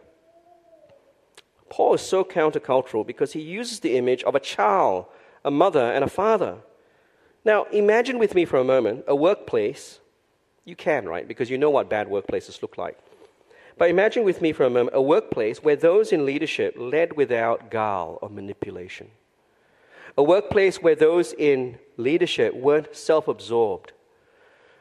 [1.69, 5.05] Paul is so countercultural because he uses the image of a child,
[5.45, 6.57] a mother, and a father.
[7.45, 10.01] Now, imagine with me for a moment a workplace.
[10.65, 11.29] You can, right?
[11.29, 12.99] Because you know what bad workplaces look like.
[13.79, 17.71] But imagine with me for a moment a workplace where those in leadership led without
[17.71, 19.13] guile or manipulation.
[20.17, 23.93] A workplace where those in leadership weren't self absorbed.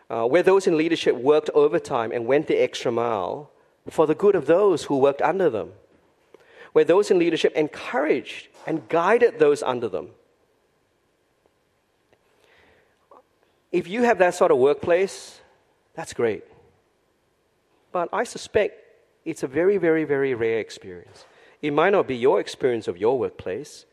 [0.10, 3.52] Uh, where those in leadership worked overtime and went the extra mile
[3.90, 5.74] for the good of those who worked under them.
[6.72, 10.10] Where those in leadership encouraged and guided those under them.
[13.72, 15.42] If you have that sort of workplace,
[15.94, 16.44] that's great.
[17.92, 18.87] But I suspect
[19.28, 21.26] it's a very, very, very rare experience.
[21.62, 23.86] It might not be your experience of your workplace,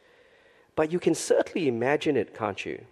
[0.76, 2.84] but you can certainly imagine it, can't you?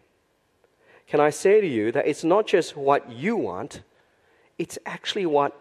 [1.07, 3.83] Can I say to you that it's not just what you want,
[4.59, 5.57] it's actually what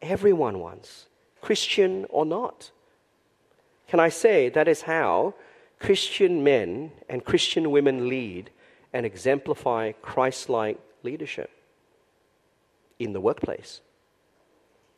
[0.00, 1.06] everyone wants,
[1.42, 2.70] Christian or not?
[3.86, 5.34] Can I say that is how
[5.78, 8.48] Christian men and Christian women lead
[8.90, 11.50] and exemplify Christ like leadership
[12.98, 13.82] in the workplace?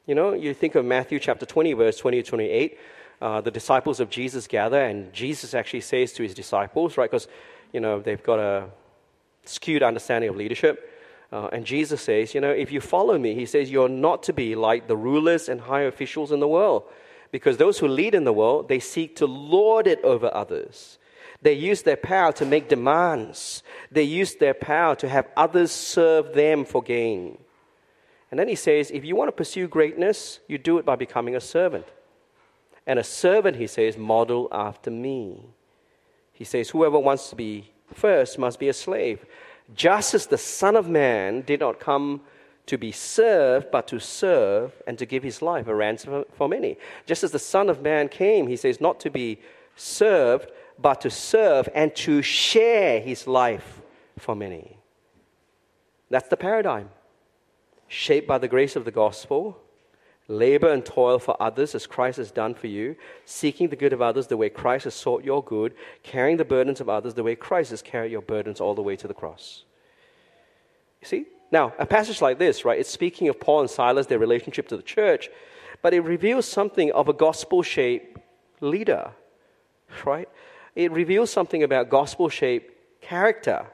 [0.09, 2.79] You know, you think of Matthew chapter 20, verse 20 to 28.
[3.21, 7.29] Uh, the disciples of Jesus gather, and Jesus actually says to his disciples, right, because,
[7.75, 8.71] you know, they've got a
[9.45, 10.91] skewed understanding of leadership.
[11.31, 14.33] Uh, and Jesus says, you know, if you follow me, he says, you're not to
[14.33, 16.85] be like the rulers and high officials in the world.
[17.31, 20.99] Because those who lead in the world, they seek to lord it over others.
[21.43, 23.63] They use their power to make demands.
[23.93, 27.37] They use their power to have others serve them for gain.
[28.31, 31.35] And then he says, if you want to pursue greatness, you do it by becoming
[31.35, 31.87] a servant.
[32.87, 35.47] And a servant, he says, model after me.
[36.33, 39.25] He says, whoever wants to be first must be a slave.
[39.75, 42.23] Just as the Son of Man did not come
[42.67, 46.77] to be served, but to serve and to give his life a ransom for many.
[47.07, 49.39] Just as the Son of Man came, he says, not to be
[49.75, 53.81] served, but to serve and to share his life
[54.19, 54.77] for many.
[56.11, 56.91] That's the paradigm.
[57.89, 59.59] Shaped by the grace of the gospel,
[60.29, 64.03] labor and toil for others as Christ has done for you, seeking the good of
[64.03, 67.35] others the way Christ has sought your good, carrying the burdens of others the way
[67.35, 69.65] Christ has carried your burdens all the way to the cross.
[71.01, 71.27] You see?
[71.51, 74.77] Now, a passage like this, right, it's speaking of Paul and Silas, their relationship to
[74.77, 75.31] the church,
[75.81, 78.19] but it reveals something of a gospel shaped
[78.61, 79.13] leader,
[80.05, 80.29] right?
[80.75, 83.67] It reveals something about gospel shaped character.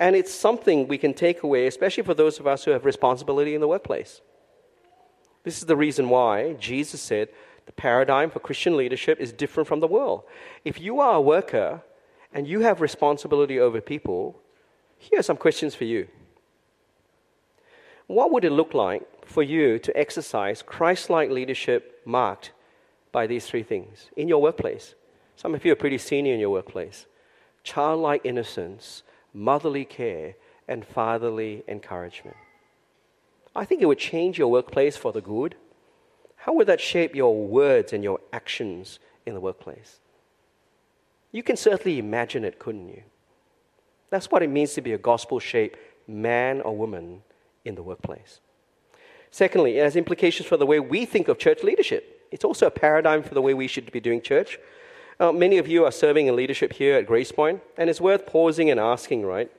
[0.00, 3.54] And it's something we can take away, especially for those of us who have responsibility
[3.54, 4.22] in the workplace.
[5.44, 7.28] This is the reason why Jesus said
[7.66, 10.22] the paradigm for Christian leadership is different from the world.
[10.64, 11.82] If you are a worker
[12.32, 14.40] and you have responsibility over people,
[14.96, 16.08] here are some questions for you.
[18.06, 22.52] What would it look like for you to exercise Christ like leadership marked
[23.12, 24.94] by these three things in your workplace?
[25.36, 27.06] Some of you are pretty senior in your workplace.
[27.64, 29.02] Childlike innocence,
[29.32, 30.34] motherly care,
[30.68, 32.36] and fatherly encouragement.
[33.54, 35.56] I think it would change your workplace for the good.
[36.36, 39.98] How would that shape your words and your actions in the workplace?
[41.32, 43.02] You can certainly imagine it, couldn't you?
[44.10, 45.78] That's what it means to be a gospel shaped
[46.08, 47.22] man or woman
[47.64, 48.40] in the workplace.
[49.30, 52.26] Secondly, it has implications for the way we think of church leadership.
[52.30, 54.58] It's also a paradigm for the way we should be doing church.
[55.20, 58.24] Uh, many of you are serving in leadership here at Grace Point, and it's worth
[58.24, 59.52] pausing and asking, right?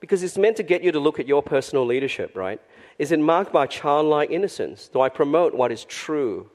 [0.00, 2.58] Because it's meant to get you to look at your personal leadership, right?
[2.98, 4.88] Is it marked by childlike innocence?
[4.88, 6.48] Do I promote what is true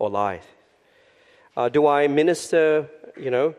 [0.00, 0.42] or light?
[1.56, 3.54] Uh, do I minister, you know,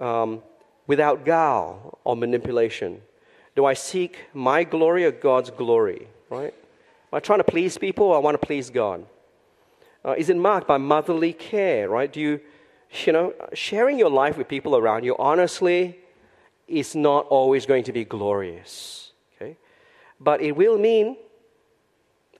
[0.00, 0.42] um,
[0.88, 3.02] without guile or manipulation?
[3.54, 6.08] Do I seek my glory or God's glory?
[6.28, 6.52] Right?
[7.12, 9.06] Am I trying to please people or I want to please God?
[10.04, 11.88] Uh, is it marked by motherly care?
[11.88, 12.12] Right?
[12.12, 12.40] Do you,
[13.04, 15.98] you know, sharing your life with people around you honestly
[16.68, 19.12] is not always going to be glorious.
[19.36, 19.56] Okay?
[20.20, 21.16] But it will mean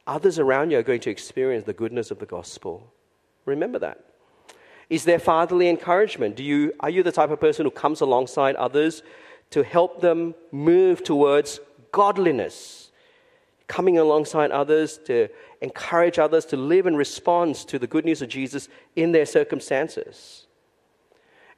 [0.07, 2.93] others around you are going to experience the goodness of the gospel.
[3.45, 4.05] Remember that.
[4.91, 6.37] Is there fatherly encouragement?
[6.37, 9.03] Do you, are you the type of person who comes alongside others
[9.51, 11.61] to help them move towards
[11.93, 12.91] godliness,
[13.69, 15.29] coming alongside others to
[15.61, 20.42] encourage others to live in response to the good news of Jesus in their circumstances.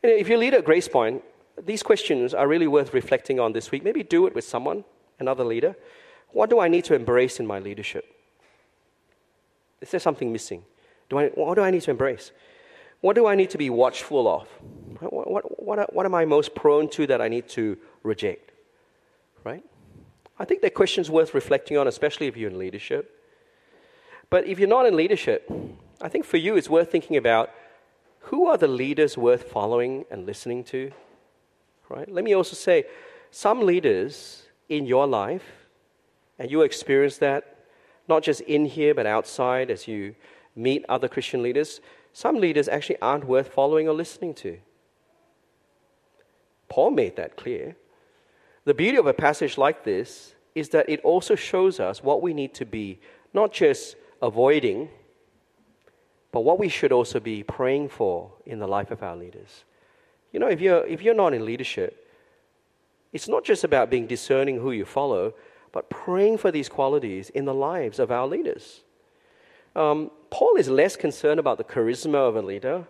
[0.04, 1.24] If you lead at Grace Point,
[1.64, 3.82] these questions are really worth reflecting on this week.
[3.82, 4.84] Maybe do it with someone,
[5.18, 5.76] another leader.
[6.32, 8.04] What do I need to embrace in my leadership?
[9.80, 10.62] Is there something missing?
[11.08, 12.32] Do I, what do I need to embrace?
[13.00, 14.46] What do I need to be watchful of?
[15.00, 18.52] What, what, what, what am I most prone to that I need to reject?
[19.42, 19.64] Right?
[20.38, 23.22] I think they're questions worth reflecting on, especially if you're in leadership.
[24.28, 25.50] But if you're not in leadership,
[26.02, 27.48] I think for you it's worth thinking about
[28.24, 30.90] who are the leaders worth following and listening to?
[31.88, 32.10] Right?
[32.10, 32.84] Let me also say,
[33.30, 35.66] some leaders in your life,
[36.38, 37.56] and you experience that
[38.08, 40.14] not just in here but outside as you
[40.56, 41.80] meet other Christian leaders,
[42.12, 44.58] some leaders actually aren't worth following or listening to.
[46.68, 47.76] Paul made that clear.
[48.64, 52.32] The beauty of a passage like this is that it also shows us what we
[52.32, 53.00] need to be
[53.34, 54.88] not just avoiding,
[56.34, 59.62] but what we should also be praying for in the life of our leaders.
[60.32, 62.10] You know, if you're, if you're not in leadership,
[63.12, 65.32] it's not just about being discerning who you follow,
[65.70, 68.82] but praying for these qualities in the lives of our leaders.
[69.76, 72.88] Um, Paul is less concerned about the charisma of a leader.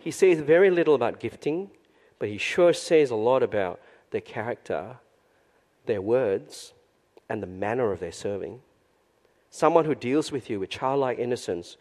[0.00, 1.70] He says very little about gifting,
[2.18, 3.80] but he sure says a lot about
[4.10, 4.96] their character,
[5.86, 6.72] their words,
[7.28, 8.62] and the manner of their serving.
[9.48, 11.76] Someone who deals with you with childlike innocence,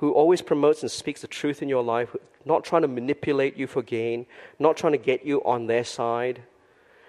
[0.00, 3.66] who always promotes and speaks the truth in your life, not trying to manipulate you
[3.66, 4.24] for gain,
[4.58, 6.40] not trying to get you on their side.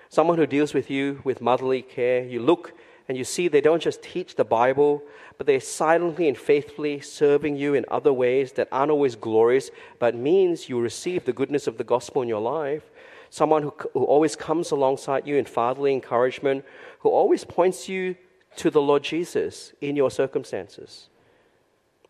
[0.10, 2.22] Someone who deals with you with motherly care.
[2.22, 2.74] You look
[3.08, 5.02] and you see they don't just teach the Bible,
[5.38, 10.14] but they're silently and faithfully serving you in other ways that aren't always glorious, but
[10.14, 12.84] means you receive the goodness of the gospel in your life.
[13.30, 16.66] Someone who, who always comes alongside you in fatherly encouragement,
[17.00, 18.18] who always points you
[18.58, 21.08] to the Lord Jesus in your circumstances.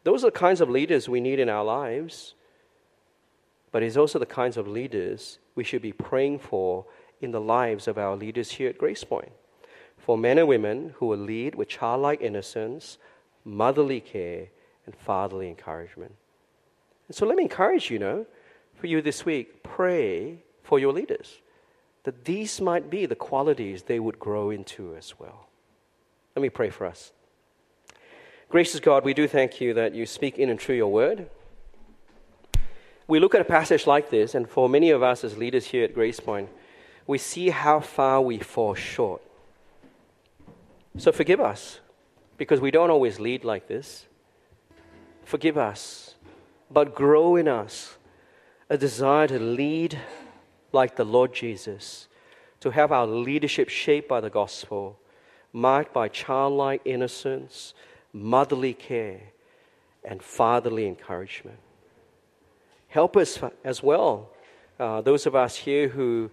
[0.03, 2.33] Those are the kinds of leaders we need in our lives,
[3.71, 6.85] but it's also the kinds of leaders we should be praying for
[7.21, 9.31] in the lives of our leaders here at Grace Point
[10.01, 12.97] for men and women who will lead with childlike innocence,
[13.45, 14.47] motherly care,
[14.85, 16.15] and fatherly encouragement.
[17.07, 18.25] And so let me encourage you, know,
[18.75, 21.39] for you this week, pray for your leaders
[22.03, 25.47] that these might be the qualities they would grow into as well.
[26.35, 27.11] Let me pray for us.
[28.51, 31.29] Gracious God, we do thank you that you speak in and through your word.
[33.07, 35.85] We look at a passage like this, and for many of us as leaders here
[35.85, 36.49] at Grace Point,
[37.07, 39.21] we see how far we fall short.
[40.97, 41.79] So forgive us,
[42.35, 44.05] because we don't always lead like this.
[45.23, 46.15] Forgive us,
[46.69, 47.95] but grow in us
[48.69, 49.97] a desire to lead
[50.73, 52.09] like the Lord Jesus,
[52.59, 54.99] to have our leadership shaped by the gospel,
[55.53, 57.73] marked by childlike innocence,
[58.13, 59.21] motherly care,
[60.03, 61.59] and fatherly encouragement.
[62.87, 64.29] Help us as well,
[64.79, 66.29] uh, those of us here who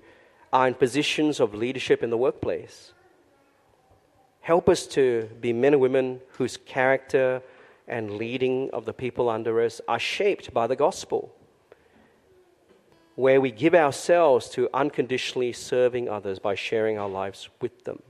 [0.53, 2.93] are in positions of leadership in the workplace.
[4.41, 7.43] Help us to be men and women whose character
[7.87, 11.35] and leading of the people under us are shaped by the gospel
[13.18, 18.01] where we give ourselves to unconditionally serving others by sharing our lives with them.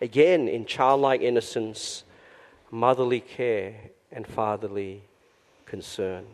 [0.00, 2.02] Again, in childlike innocence,
[2.72, 3.74] motherly care,
[4.10, 5.02] and fatherly
[5.66, 6.24] concern.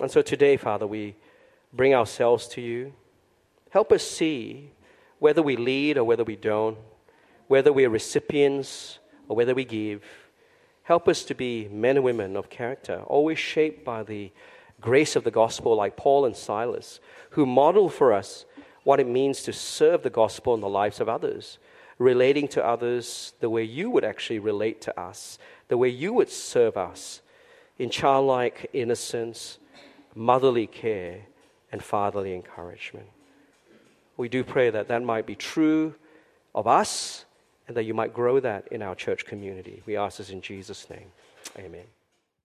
[0.00, 1.14] And so today, Father, we
[1.72, 2.92] bring ourselves to you.
[3.70, 4.70] Help us see
[5.18, 6.78] whether we lead or whether we don't,
[7.48, 8.98] whether we are recipients
[9.28, 10.02] or whether we give.
[10.84, 14.32] Help us to be men and women of character, always shaped by the
[14.80, 17.00] grace of the gospel, like Paul and Silas,
[17.30, 18.46] who model for us
[18.84, 21.58] what it means to serve the gospel in the lives of others,
[21.98, 25.38] relating to others the way you would actually relate to us,
[25.68, 27.22] the way you would serve us
[27.78, 29.58] in childlike innocence,
[30.14, 31.20] motherly care,
[31.72, 33.08] and fatherly encouragement.
[34.16, 35.94] We do pray that that might be true
[36.54, 37.24] of us
[37.68, 39.82] and that you might grow that in our church community.
[39.84, 41.10] We ask this in Jesus' name.
[41.58, 41.95] Amen.